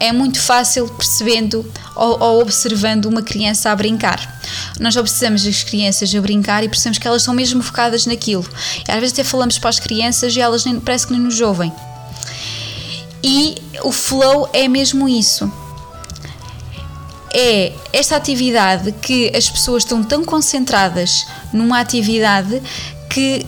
é 0.00 0.12
muito 0.12 0.40
fácil 0.40 0.88
percebendo 0.88 1.70
ou, 1.96 2.20
ou, 2.20 2.40
observando 2.40 3.06
uma 3.06 3.22
criança 3.22 3.70
a 3.70 3.76
brincar. 3.76 4.40
Nós 4.78 4.96
observamos 4.96 5.46
as 5.46 5.62
crianças 5.62 6.14
a 6.14 6.20
brincar 6.20 6.62
e 6.62 6.68
percebemos 6.68 6.98
que 6.98 7.06
elas 7.06 7.22
estão 7.22 7.34
mesmo 7.34 7.62
focadas 7.62 8.06
naquilo. 8.06 8.48
E 8.86 8.90
às 8.90 8.98
vezes 8.98 9.12
até 9.12 9.24
falamos 9.24 9.58
para 9.58 9.70
as 9.70 9.80
crianças 9.80 10.34
e 10.36 10.40
elas 10.40 10.64
nem, 10.64 10.78
parece 10.78 11.06
que 11.06 11.12
nem 11.12 11.22
nos 11.22 11.40
ouvem. 11.40 11.72
E 13.22 13.56
o 13.82 13.90
flow 13.90 14.48
é 14.52 14.68
mesmo 14.68 15.08
isso 15.08 15.50
é 17.32 17.72
esta 17.92 18.16
atividade 18.16 18.92
que 18.92 19.30
as 19.36 19.48
pessoas 19.48 19.82
estão 19.82 20.02
tão 20.02 20.24
concentradas 20.24 21.26
numa 21.52 21.80
atividade 21.80 22.62
que 23.10 23.46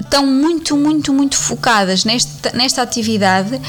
estão 0.00 0.26
muito, 0.26 0.76
muito, 0.76 1.12
muito 1.12 1.36
focadas 1.36 2.04
nesta, 2.04 2.52
nesta 2.52 2.82
atividade 2.82 3.60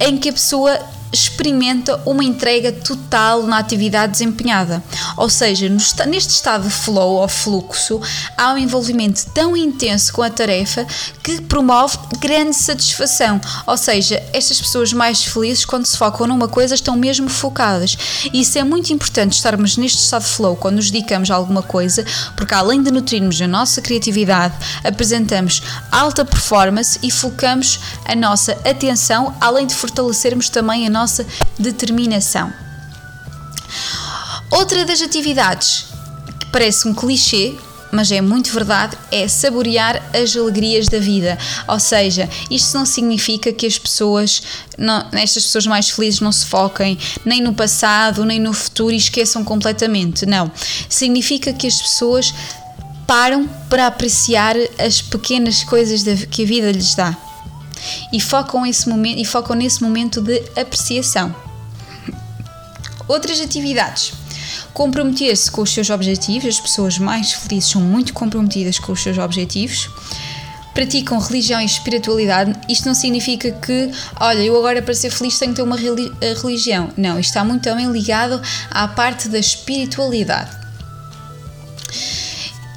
em 0.00 0.16
que 0.16 0.28
a 0.28 0.32
pessoa 0.32 0.78
experimenta 1.14 2.00
uma 2.04 2.24
entrega 2.24 2.72
total 2.72 3.44
na 3.44 3.58
atividade 3.58 4.12
desempenhada. 4.12 4.82
Ou 5.16 5.30
seja, 5.30 5.68
neste 5.68 6.30
estado 6.30 6.64
de 6.64 6.74
flow 6.74 7.20
ou 7.20 7.28
fluxo, 7.28 8.00
há 8.36 8.52
um 8.52 8.58
envolvimento 8.58 9.24
tão 9.32 9.56
intenso 9.56 10.12
com 10.12 10.22
a 10.22 10.30
tarefa 10.30 10.86
que 11.22 11.40
promove 11.42 11.96
grande 12.18 12.54
satisfação. 12.54 13.40
Ou 13.66 13.76
seja, 13.76 14.22
estas 14.32 14.60
pessoas 14.60 14.92
mais 14.92 15.24
felizes, 15.24 15.64
quando 15.64 15.86
se 15.86 15.96
focam 15.96 16.26
numa 16.26 16.48
coisa, 16.48 16.74
estão 16.74 16.96
mesmo 16.96 17.28
focadas. 17.28 17.96
E 18.32 18.40
isso 18.40 18.58
é 18.58 18.64
muito 18.64 18.92
importante 18.92 19.32
estarmos 19.32 19.76
neste 19.76 19.98
estado 19.98 20.22
de 20.22 20.30
flow 20.30 20.56
quando 20.56 20.76
nos 20.76 20.90
dedicamos 20.90 21.30
a 21.30 21.34
alguma 21.34 21.62
coisa, 21.62 22.04
porque 22.36 22.54
além 22.54 22.82
de 22.82 22.90
nutrirmos 22.90 23.40
a 23.40 23.46
nossa 23.46 23.80
criatividade, 23.80 24.54
apresentamos 24.82 25.62
alta 25.90 26.24
performance 26.24 26.98
e 27.02 27.10
focamos 27.10 27.78
a 28.04 28.16
nossa 28.16 28.52
atenção, 28.64 29.34
além 29.40 29.66
de 29.66 29.74
fortalecermos 29.74 30.48
também 30.48 30.86
a 30.86 30.90
nossa 30.90 31.03
nossa 31.04 31.26
determinação. 31.58 32.50
Outra 34.50 34.84
das 34.86 35.02
atividades 35.02 35.86
que 36.40 36.46
parece 36.46 36.88
um 36.88 36.94
clichê, 36.94 37.54
mas 37.92 38.10
é 38.10 38.20
muito 38.20 38.50
verdade, 38.52 38.96
é 39.12 39.28
saborear 39.28 40.02
as 40.14 40.34
alegrias 40.34 40.88
da 40.88 40.98
vida. 40.98 41.38
Ou 41.68 41.78
seja, 41.78 42.28
isto 42.50 42.76
não 42.76 42.86
significa 42.86 43.52
que 43.52 43.66
as 43.66 43.78
pessoas, 43.78 44.42
não, 44.78 45.06
estas 45.12 45.44
pessoas 45.44 45.66
mais 45.66 45.90
felizes, 45.90 46.20
não 46.20 46.32
se 46.32 46.46
foquem 46.46 46.98
nem 47.24 47.40
no 47.42 47.52
passado, 47.52 48.24
nem 48.24 48.40
no 48.40 48.52
futuro 48.54 48.92
e 48.92 48.96
esqueçam 48.96 49.44
completamente. 49.44 50.24
Não. 50.24 50.50
Significa 50.88 51.52
que 51.52 51.66
as 51.66 51.80
pessoas 51.80 52.34
param 53.06 53.46
para 53.68 53.86
apreciar 53.86 54.56
as 54.78 55.02
pequenas 55.02 55.62
coisas 55.62 56.02
que 56.30 56.44
a 56.44 56.46
vida 56.46 56.72
lhes 56.72 56.94
dá 56.94 57.14
e 58.12 58.20
focam, 58.20 58.64
esse 58.66 58.88
momento, 58.88 59.18
e 59.18 59.24
focam 59.24 59.56
nesse 59.56 59.82
momento 59.82 60.20
de 60.20 60.42
apreciação. 60.56 61.34
Outras 63.06 63.40
atividades. 63.40 64.12
Comprometer-se 64.72 65.50
com 65.50 65.62
os 65.62 65.72
seus 65.72 65.90
objetivos, 65.90 66.56
as 66.56 66.60
pessoas 66.60 66.98
mais 66.98 67.32
felizes 67.32 67.70
são 67.70 67.80
muito 67.80 68.12
comprometidas 68.12 68.78
com 68.78 68.92
os 68.92 69.02
seus 69.02 69.18
objetivos. 69.18 69.88
Praticam 70.72 71.18
religião 71.18 71.60
e 71.60 71.64
espiritualidade. 71.64 72.52
Isto 72.68 72.86
não 72.86 72.94
significa 72.94 73.52
que, 73.52 73.92
olha, 74.18 74.40
eu 74.40 74.56
agora 74.56 74.82
para 74.82 74.92
ser 74.92 75.10
feliz 75.10 75.38
tenho 75.38 75.52
que 75.52 75.56
ter 75.56 75.62
uma 75.62 75.76
religião. 75.76 76.90
Não, 76.96 77.20
isto 77.20 77.30
está 77.30 77.44
muito 77.44 77.62
também 77.62 77.86
ligado 77.92 78.42
à 78.70 78.88
parte 78.88 79.28
da 79.28 79.38
espiritualidade. 79.38 80.63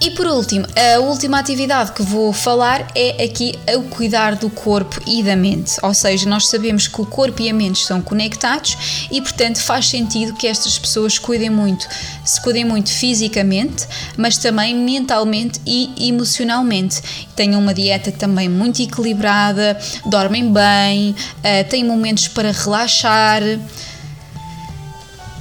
E 0.08 0.12
por 0.12 0.26
último, 0.26 0.66
a 0.74 1.00
última 1.02 1.38
atividade 1.38 1.92
que 1.92 2.02
vou 2.02 2.32
falar 2.32 2.88
é 2.96 3.26
aqui 3.26 3.60
o 3.76 3.82
cuidar 3.90 4.36
do 4.36 4.50
corpo 4.50 5.02
e 5.06 5.22
da 5.22 5.36
mente. 5.36 5.74
Ou 5.84 5.94
seja, 5.94 6.30
nós 6.30 6.48
sabemos 6.48 6.88
que 6.88 7.02
o 7.02 7.06
corpo 7.06 7.42
e 7.42 7.50
a 7.50 7.54
mente 7.54 7.82
estão 7.82 8.02
conectados 8.02 8.78
e, 9.12 9.22
portanto, 9.22 9.62
faz 9.62 9.90
sentido 9.90 10.34
que 10.34 10.48
estas 10.48 10.80
pessoas 10.80 11.20
cuidem 11.20 11.50
muito, 11.50 11.86
se 12.24 12.42
cuidem 12.42 12.64
muito 12.64 12.90
fisicamente, 12.90 13.86
mas 14.16 14.38
também 14.38 14.74
mentalmente 14.74 15.60
e 15.66 16.08
emocionalmente. 16.08 17.02
Tenham 17.36 17.60
uma 17.60 17.74
dieta 17.74 18.10
também 18.10 18.48
muito 18.48 18.82
equilibrada, 18.82 19.78
dormem 20.06 20.54
bem, 20.54 21.14
eh, 21.44 21.66
têm 21.66 21.84
momentos 21.84 22.30
para 22.30 22.54
relaxar. 22.54 23.42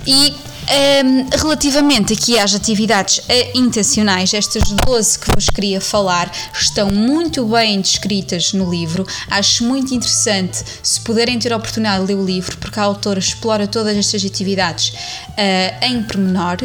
E 0.04 0.34
um, 0.66 1.38
relativamente 1.38 2.12
aqui 2.12 2.38
às 2.38 2.54
atividades 2.54 3.20
eh, 3.28 3.52
intencionais, 3.54 4.34
estas 4.34 4.64
12 4.84 5.18
que 5.18 5.34
vos 5.34 5.48
queria 5.48 5.80
falar 5.80 6.30
estão 6.52 6.90
muito 6.90 7.44
bem 7.46 7.80
descritas 7.80 8.52
no 8.52 8.68
livro. 8.70 9.06
Acho 9.30 9.64
muito 9.64 9.94
interessante 9.94 10.64
se 10.82 11.00
puderem 11.00 11.38
ter 11.38 11.52
a 11.52 11.56
oportunidade 11.56 12.04
de 12.04 12.12
ler 12.12 12.20
o 12.20 12.24
livro, 12.24 12.56
porque 12.58 12.80
a 12.80 12.82
autora 12.82 13.18
explora 13.18 13.66
todas 13.66 13.96
estas 13.96 14.24
atividades 14.24 14.88
uh, 14.88 15.84
em 15.84 16.02
pormenor. 16.02 16.56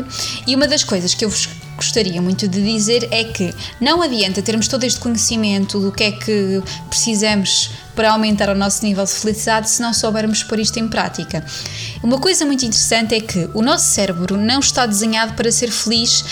E 0.48 0.56
uma 0.56 0.68
das 0.68 0.84
coisas 0.84 1.14
que 1.14 1.26
eu 1.26 1.30
vos 1.30 1.48
gostaria 1.82 2.22
muito 2.22 2.48
de 2.48 2.62
dizer 2.62 3.08
é 3.10 3.24
que 3.24 3.52
não 3.80 4.04
adianta 4.04 4.40
termos 4.44 4.68
todo 4.68 4.84
este 4.84 5.00
conhecimento 5.00 5.80
do 5.80 5.92
que 5.92 6.04
é 6.04 6.12
que 6.12 6.62
precisamos 6.88 7.72
para 7.96 8.12
aumentar 8.12 8.50
o 8.50 8.56
nosso 8.56 8.86
nível 8.86 9.04
de 9.04 9.12
felicidade 9.12 9.68
se 9.68 9.82
não 9.82 9.92
soubermos 9.92 10.44
pôr 10.44 10.60
isto 10.60 10.78
em 10.78 10.88
prática. 10.88 11.44
Uma 12.04 12.20
coisa 12.20 12.46
muito 12.46 12.64
interessante 12.64 13.16
é 13.16 13.20
que 13.20 13.50
o 13.56 13.64
nosso 13.64 13.88
cérebro 13.88 14.38
não 14.38 14.60
está 14.60 14.86
desenhado 14.86 15.34
para 15.34 15.52
ser 15.52 15.72
feliz 15.72 16.24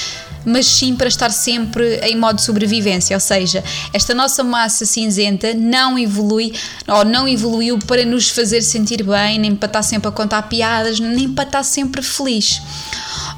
mas 0.45 0.65
sim 0.65 0.95
para 0.95 1.08
estar 1.08 1.32
sempre 1.32 1.97
em 2.04 2.15
modo 2.15 2.41
sobrevivência, 2.41 3.15
ou 3.15 3.19
seja, 3.19 3.63
esta 3.93 4.13
nossa 4.13 4.43
massa 4.43 4.86
cinzenta 4.86 5.54
não 5.54 5.97
evolui 5.97 6.54
ou 6.88 7.06
não 7.06 7.28
evoluiu 7.28 7.80
para 7.80 8.06
nos 8.06 8.30
fazer 8.30 8.62
sentir 8.62 9.04
bem, 9.04 9.39
nem 9.39 9.56
para 9.56 9.67
estar 9.67 9.84
sempre 9.84 10.08
a 10.08 10.12
contar 10.12 10.43
piadas, 10.43 10.99
nem 10.99 11.30
para 11.30 11.45
estar 11.45 11.63
sempre 11.63 12.02
feliz. 12.02 12.62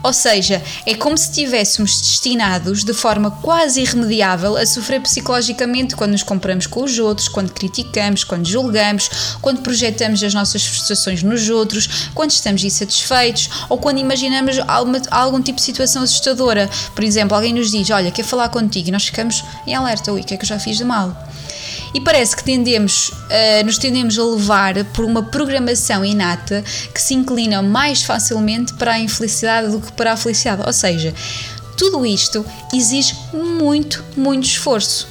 Ou 0.03 0.13
seja, 0.13 0.61
é 0.85 0.95
como 0.95 1.17
se 1.17 1.29
estivéssemos 1.29 2.01
destinados 2.01 2.83
de 2.83 2.93
forma 2.93 3.29
quase 3.29 3.81
irremediável 3.81 4.57
a 4.57 4.65
sofrer 4.65 4.99
psicologicamente 4.99 5.95
quando 5.95 6.11
nos 6.11 6.23
comparamos 6.23 6.65
com 6.65 6.83
os 6.83 6.97
outros, 6.97 7.27
quando 7.27 7.51
criticamos, 7.51 8.23
quando 8.23 8.47
julgamos, 8.47 9.09
quando 9.41 9.61
projetamos 9.61 10.23
as 10.23 10.33
nossas 10.33 10.65
frustrações 10.65 11.21
nos 11.21 11.49
outros, 11.49 12.09
quando 12.15 12.31
estamos 12.31 12.63
insatisfeitos 12.63 13.49
ou 13.69 13.77
quando 13.77 13.99
imaginamos 13.99 14.57
alguma, 14.67 15.01
algum 15.11 15.41
tipo 15.41 15.57
de 15.57 15.63
situação 15.63 16.01
assustadora. 16.01 16.69
Por 16.93 17.03
exemplo, 17.03 17.35
alguém 17.35 17.53
nos 17.53 17.71
diz: 17.71 17.89
Olha, 17.89 18.11
quer 18.11 18.23
falar 18.23 18.49
contigo 18.49 18.89
e 18.89 18.91
nós 18.91 19.05
ficamos 19.05 19.43
em 19.65 19.75
alerta: 19.75 20.11
Ui, 20.11 20.21
o 20.21 20.23
que 20.23 20.33
é 20.33 20.37
que 20.37 20.43
eu 20.43 20.47
já 20.47 20.59
fiz 20.59 20.77
de 20.77 20.83
mal? 20.83 21.15
E 21.93 21.99
parece 21.99 22.35
que 22.35 22.43
tendemos, 22.43 23.09
uh, 23.09 23.65
nos 23.65 23.77
tendemos 23.77 24.17
a 24.17 24.23
levar 24.23 24.85
por 24.85 25.03
uma 25.03 25.23
programação 25.23 26.05
inata 26.05 26.63
que 26.93 27.01
se 27.01 27.13
inclina 27.13 27.61
mais 27.61 28.03
facilmente 28.03 28.73
para 28.75 28.93
a 28.93 28.99
infelicidade 28.99 29.69
do 29.69 29.81
que 29.81 29.91
para 29.91 30.13
a 30.13 30.17
felicidade. 30.17 30.63
Ou 30.65 30.71
seja, 30.71 31.13
tudo 31.77 32.05
isto 32.05 32.45
exige 32.73 33.15
muito, 33.33 34.03
muito 34.15 34.45
esforço. 34.45 35.07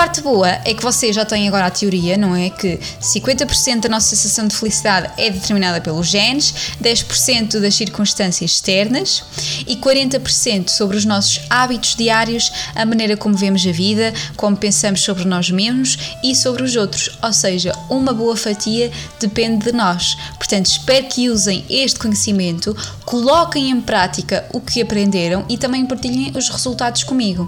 Parte 0.00 0.22
boa 0.22 0.48
é 0.64 0.72
que 0.72 0.82
vocês 0.82 1.14
já 1.14 1.26
têm 1.26 1.46
agora 1.46 1.66
a 1.66 1.70
teoria, 1.70 2.16
não 2.16 2.34
é? 2.34 2.48
Que 2.48 2.80
50% 3.02 3.80
da 3.80 3.88
nossa 3.90 4.16
sensação 4.16 4.48
de 4.48 4.56
felicidade 4.56 5.10
é 5.18 5.28
determinada 5.28 5.78
pelos 5.78 6.06
genes, 6.06 6.54
10% 6.82 7.60
das 7.60 7.74
circunstâncias 7.74 8.52
externas 8.52 9.22
e 9.66 9.76
40% 9.76 10.70
sobre 10.70 10.96
os 10.96 11.04
nossos 11.04 11.42
hábitos 11.50 11.94
diários, 11.94 12.50
a 12.74 12.86
maneira 12.86 13.14
como 13.14 13.36
vemos 13.36 13.66
a 13.66 13.72
vida, 13.72 14.14
como 14.38 14.56
pensamos 14.56 15.02
sobre 15.02 15.26
nós 15.26 15.50
mesmos 15.50 15.98
e 16.24 16.34
sobre 16.34 16.62
os 16.62 16.76
outros. 16.76 17.10
Ou 17.22 17.32
seja, 17.34 17.74
uma 17.90 18.14
boa 18.14 18.38
fatia 18.38 18.90
depende 19.20 19.66
de 19.66 19.72
nós. 19.72 20.16
Portanto, 20.38 20.64
espero 20.64 21.08
que 21.08 21.28
usem 21.28 21.62
este 21.68 21.98
conhecimento, 21.98 22.74
coloquem 23.04 23.68
em 23.68 23.78
prática 23.82 24.46
o 24.50 24.62
que 24.62 24.80
aprenderam 24.80 25.44
e 25.46 25.58
também 25.58 25.84
partilhem 25.84 26.32
os 26.34 26.48
resultados 26.48 27.04
comigo. 27.04 27.46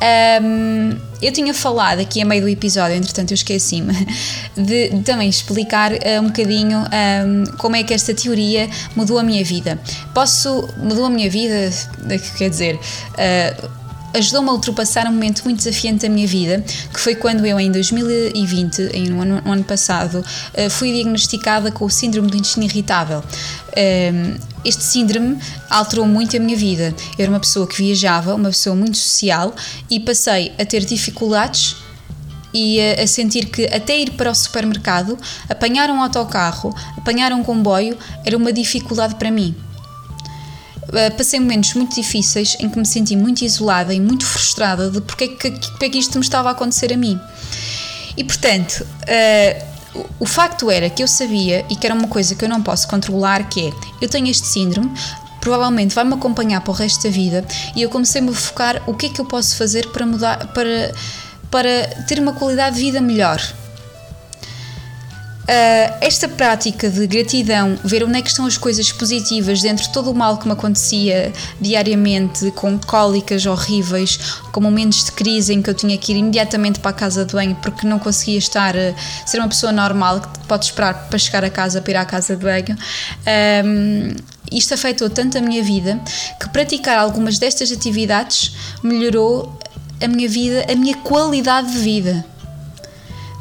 Um, 0.00 0.98
eu 1.20 1.30
tinha 1.32 1.52
falado 1.52 2.00
aqui 2.00 2.22
a 2.22 2.24
meio 2.24 2.42
do 2.42 2.48
episódio, 2.48 2.96
entretanto 2.96 3.32
eu 3.32 3.34
esqueci-me, 3.34 3.92
de, 4.56 4.88
de, 4.96 5.02
também 5.02 5.28
explicar 5.28 5.92
uh, 5.92 6.20
um 6.22 6.28
bocadinho 6.28 6.78
um, 6.78 7.44
como 7.58 7.76
é 7.76 7.82
que 7.82 7.92
esta 7.92 8.14
teoria 8.14 8.68
mudou 8.96 9.18
a 9.18 9.22
minha 9.22 9.44
vida. 9.44 9.78
Posso. 10.14 10.68
mudou 10.78 11.04
a 11.04 11.10
minha 11.10 11.28
vida, 11.28 11.70
quer 12.38 12.48
dizer. 12.48 12.76
Uh, 12.76 13.79
ajudou-me 14.14 14.48
a 14.48 14.52
ultrapassar 14.52 15.06
um 15.06 15.12
momento 15.12 15.42
muito 15.44 15.58
desafiante 15.58 16.06
da 16.06 16.08
minha 16.08 16.26
vida, 16.26 16.64
que 16.92 17.00
foi 17.00 17.14
quando 17.14 17.44
eu, 17.46 17.58
em 17.58 17.70
2020, 17.70 18.90
em, 18.92 19.08
no, 19.08 19.22
ano, 19.22 19.42
no 19.44 19.52
ano 19.52 19.64
passado, 19.64 20.24
uh, 20.24 20.70
fui 20.70 20.92
diagnosticada 20.92 21.70
com 21.70 21.84
o 21.84 21.90
síndrome 21.90 22.30
do 22.30 22.36
intestino 22.36 22.64
irritável. 22.64 23.22
este 24.64 24.82
síndrome 24.82 25.38
alterou 25.68 26.06
muito 26.06 26.36
a 26.36 26.40
minha 26.40 26.56
vida. 26.56 26.94
Eu 27.18 27.22
era 27.22 27.30
uma 27.30 27.40
pessoa 27.40 27.66
que 27.66 27.76
viajava, 27.76 28.34
uma 28.34 28.50
pessoa 28.50 28.74
muito 28.76 28.96
social 28.96 29.54
e 29.88 30.00
passei 30.00 30.52
a 30.58 30.64
ter 30.64 30.84
dificuldades 30.84 31.76
e 32.52 32.80
a, 32.80 33.06
sentir 33.06 33.46
que 33.46 33.66
até 33.66 33.98
ir 33.98 34.12
para 34.12 34.30
o 34.30 34.34
supermercado, 34.34 35.18
apanhar 35.48 35.90
um 35.90 36.02
autocarro, 36.02 36.74
apanhar 36.96 37.32
um 37.32 37.42
comboio, 37.42 37.96
era 38.24 38.36
uma 38.36 38.52
dificuldade 38.52 39.14
para 39.14 39.30
mim. 39.30 39.54
Uh, 40.90 41.16
passei 41.16 41.38
momentos 41.38 41.74
muito 41.74 41.94
difíceis 41.94 42.56
em 42.58 42.68
que 42.68 42.78
me 42.78 42.84
senti 42.84 43.16
muito 43.16 43.42
isolada 43.42 43.94
e 43.94 44.00
muito 44.00 44.26
frustrada 44.26 44.90
de 44.90 45.00
porque 45.00 45.24
é 45.24 45.28
que, 45.28 45.50
porque 45.50 45.84
é 45.84 45.88
que 45.88 45.98
isto 45.98 46.18
me 46.18 46.24
estava 46.24 46.48
a 46.48 46.52
acontecer 46.52 46.92
a 46.92 46.96
mim. 46.96 47.18
E 48.16 48.24
portanto, 48.24 48.84
uh, 48.84 50.04
o 50.18 50.26
facto 50.26 50.70
era 50.70 50.90
que 50.90 51.02
eu 51.02 51.08
sabia 51.08 51.64
e 51.70 51.76
que 51.76 51.86
era 51.86 51.94
uma 51.94 52.08
coisa 52.08 52.34
que 52.34 52.44
eu 52.44 52.48
não 52.48 52.62
posso 52.62 52.88
controlar, 52.88 53.48
que 53.48 53.68
é 53.68 53.72
eu 54.00 54.08
tenho 54.08 54.28
este 54.28 54.46
síndrome, 54.46 54.92
provavelmente 55.40 55.94
vai-me 55.94 56.14
acompanhar 56.14 56.60
para 56.60 56.70
o 56.70 56.74
resto 56.74 57.04
da 57.04 57.10
vida 57.10 57.44
e 57.74 57.82
eu 57.82 57.88
comecei-me 57.88 58.30
a 58.30 58.34
focar 58.34 58.82
o 58.86 58.94
que 58.94 59.06
é 59.06 59.08
que 59.08 59.20
eu 59.20 59.24
posso 59.24 59.56
fazer 59.56 59.88
para 59.88 60.04
mudar, 60.04 60.48
para 60.48 60.92
para 61.50 62.04
ter 62.06 62.20
uma 62.20 62.32
qualidade 62.32 62.76
de 62.76 62.82
vida 62.82 63.00
melhor. 63.00 63.40
Uh, 65.42 65.96
esta 66.00 66.28
prática 66.28 66.88
de 66.88 67.06
gratidão, 67.08 67.76
ver 67.82 68.04
onde 68.04 68.18
é 68.18 68.22
que 68.22 68.28
estão 68.28 68.46
as 68.46 68.56
coisas 68.56 68.92
positivas 68.92 69.60
dentro 69.60 69.84
de 69.84 69.92
todo 69.92 70.10
o 70.10 70.14
mal 70.14 70.38
que 70.38 70.46
me 70.46 70.52
acontecia 70.52 71.32
diariamente, 71.60 72.52
com 72.52 72.78
cólicas 72.78 73.46
horríveis, 73.46 74.16
com 74.52 74.60
momentos 74.60 75.06
de 75.06 75.12
crise 75.12 75.52
em 75.52 75.60
que 75.60 75.68
eu 75.68 75.74
tinha 75.74 75.98
que 75.98 76.12
ir 76.12 76.18
imediatamente 76.18 76.78
para 76.78 76.90
a 76.92 76.94
casa 76.94 77.24
de 77.24 77.32
banho 77.32 77.56
porque 77.56 77.84
não 77.86 77.98
conseguia 77.98 78.38
estar, 78.38 78.76
uh, 78.76 78.94
ser 79.26 79.38
uma 79.38 79.48
pessoa 79.48 79.72
normal 79.72 80.20
que 80.20 80.38
pode 80.46 80.66
esperar 80.66 81.08
para 81.08 81.18
chegar 81.18 81.44
a 81.44 81.50
casa, 81.50 81.80
para 81.80 81.90
ir 81.90 81.96
à 81.96 82.04
casa 82.04 82.36
de 82.36 82.44
banho. 82.44 82.76
Um, 83.64 84.14
isto 84.52 84.74
afetou 84.74 85.10
tanto 85.10 85.38
a 85.38 85.40
minha 85.40 85.62
vida 85.62 86.00
que 86.38 86.48
praticar 86.50 86.98
algumas 86.98 87.38
destas 87.38 87.72
atividades 87.72 88.52
melhorou 88.82 89.58
a 90.00 90.06
minha 90.06 90.28
vida, 90.28 90.66
a 90.70 90.74
minha 90.74 90.96
qualidade 90.98 91.72
de 91.72 91.78
vida 91.78 92.24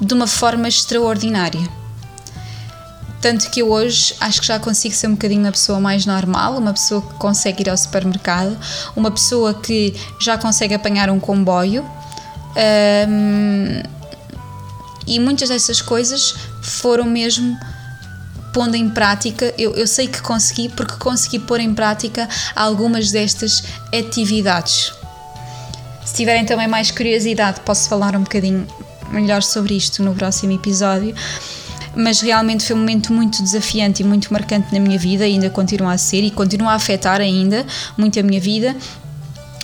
de 0.02 0.14
uma 0.14 0.28
forma 0.28 0.68
extraordinária. 0.68 1.79
Tanto 3.22 3.50
que 3.52 3.62
eu 3.62 3.70
hoje 3.70 4.16
acho 4.20 4.40
que 4.42 4.48
já 4.48 4.60
consigo 4.60 4.96
ser 4.96 5.08
um 5.08 5.12
bocadinho 5.12 5.42
uma 5.42 5.52
pessoa 5.52 5.80
mais 5.80 6.06
normal, 6.06 6.58
uma 6.58 6.74
pessoa 6.74 7.02
que 7.02 7.14
consegue 7.16 7.64
ir 7.64 7.70
ao 7.70 7.78
supermercado, 7.78 8.58
uma 8.96 9.12
pessoa 9.12 9.54
que 9.54 9.94
já 10.20 10.38
consegue 10.38 10.74
apanhar 10.74 11.10
um 11.10 11.20
comboio. 11.20 11.84
Um, 13.10 13.82
e 15.06 15.20
muitas 15.20 15.50
dessas 15.50 15.82
coisas 15.82 16.36
foram 16.62 17.04
mesmo 17.04 17.58
pondo 18.54 18.76
em 18.76 18.90
prática. 18.90 19.54
Eu, 19.58 19.76
eu 19.76 19.88
sei 19.88 20.08
que 20.08 20.22
consegui 20.22 20.70
porque 20.70 20.96
consegui 20.96 21.40
pôr 21.40 21.60
em 21.60 21.74
prática 21.74 22.28
algumas 22.56 23.12
destas 23.12 23.64
atividades. 23.94 24.94
Se 26.06 26.14
tiverem 26.14 26.46
também 26.46 26.68
mais 26.68 26.90
curiosidade, 26.90 27.60
posso 27.62 27.90
falar 27.90 28.16
um 28.16 28.24
bocadinho 28.24 28.66
melhor 29.12 29.44
sobre 29.44 29.76
isto 29.76 30.02
no 30.04 30.16
próximo 30.16 30.54
episódio. 30.54 31.16
Mas 32.00 32.22
realmente 32.22 32.66
foi 32.66 32.76
um 32.76 32.80
momento 32.80 33.12
muito 33.12 33.44
desafiante 33.44 34.02
e 34.02 34.06
muito 34.06 34.32
marcante 34.32 34.74
na 34.74 34.80
minha 34.80 34.98
vida, 34.98 35.26
ainda 35.26 35.50
continua 35.50 35.92
a 35.92 35.98
ser 35.98 36.24
e 36.24 36.32
continua 36.32 36.72
a 36.72 36.76
afetar 36.76 37.20
ainda 37.20 37.66
muito 37.98 38.18
a 38.18 38.24
minha 38.24 38.40
vida 38.40 38.74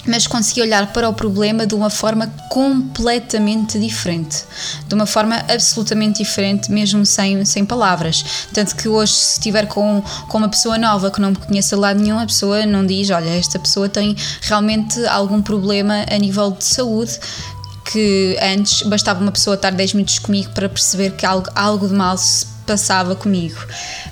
mas 0.08 0.28
consegui 0.28 0.62
olhar 0.62 0.93
para 0.93 1.10
o 1.10 1.13
problema 1.13 1.65
de 1.65 1.74
uma 1.74 1.89
forma 1.89 2.32
completamente 2.50 3.80
diferente, 3.80 4.43
de 4.88 4.93
uma 4.93 5.06
forma 5.06 5.36
absolutamente 5.50 6.19
diferente, 6.19 6.71
mesmo 6.71 7.06
sem, 7.06 7.43
sem 7.43 7.65
palavras. 7.65 8.48
Tanto 8.54 8.76
que 8.76 8.88
hoje, 8.88 9.13
se 9.13 9.34
estiver 9.34 9.67
com, 9.67 10.04
com 10.28 10.38
uma 10.38 10.50
pessoa 10.50 10.78
nova 10.78 11.10
que 11.10 11.19
não 11.19 11.32
me 11.32 11.36
conheça 11.38 11.76
lá 11.76 11.93
nenhum, 11.93 12.19
a 12.19 12.26
pessoa 12.26 12.65
não 12.65 12.86
diz: 12.86 13.10
Olha, 13.10 13.30
esta 13.30 13.58
pessoa 13.58 13.89
tem 13.89 14.15
realmente 14.41 15.04
algum 15.08 15.41
problema 15.41 16.06
a 16.10 16.17
nível 16.17 16.52
de 16.52 16.63
saúde. 16.63 17.19
Que 17.91 18.38
antes 18.41 18.82
bastava 18.84 19.21
uma 19.21 19.32
pessoa 19.32 19.56
estar 19.56 19.71
10 19.71 19.93
minutos 19.93 20.19
comigo 20.19 20.52
para 20.52 20.67
perceber 20.67 21.12
que 21.12 21.26
algo, 21.26 21.48
algo 21.56 21.88
de 21.88 21.93
mal 21.93 22.17
se 22.17 22.45
passava 22.65 23.15
comigo. 23.15 23.60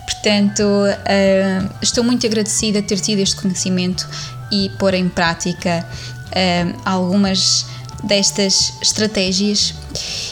Portanto, 0.06 0.62
uh, 0.62 1.74
estou 1.82 2.04
muito 2.04 2.26
agradecida 2.26 2.82
de 2.82 2.88
ter 2.88 3.00
tido 3.00 3.20
este 3.20 3.36
conhecimento 3.36 4.08
e 4.52 4.70
pôr 4.78 4.94
em 4.94 5.10
prática 5.10 5.86
uh, 6.28 6.82
algumas 6.86 7.66
destas 8.04 8.74
estratégias 8.82 9.74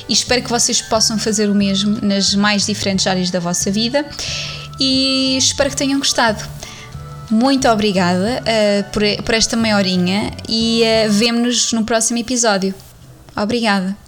e 0.08 0.14
espero 0.14 0.44
que 0.44 0.50
vocês 0.50 0.82
possam 0.82 1.18
fazer 1.18 1.50
o 1.50 1.56
mesmo 1.56 2.00
nas 2.02 2.36
mais 2.36 2.66
diferentes 2.66 3.08
áreas 3.08 3.32
da 3.32 3.40
vossa 3.40 3.72
vida 3.72 4.06
e 4.80 5.38
espero 5.38 5.70
que 5.70 5.76
tenham 5.76 6.00
gostado. 6.00 6.44
Muito 7.30 7.68
obrigada 7.70 8.42
uh, 8.42 8.92
por, 8.92 9.04
por 9.24 9.34
esta 9.34 9.56
meia 9.56 9.78
horinha 9.78 10.32
e 10.50 10.84
uh, 10.84 11.12
vemo-nos 11.12 11.72
no 11.72 11.86
próximo 11.86 12.20
episódio. 12.20 12.76
Obrigada. 13.36 14.01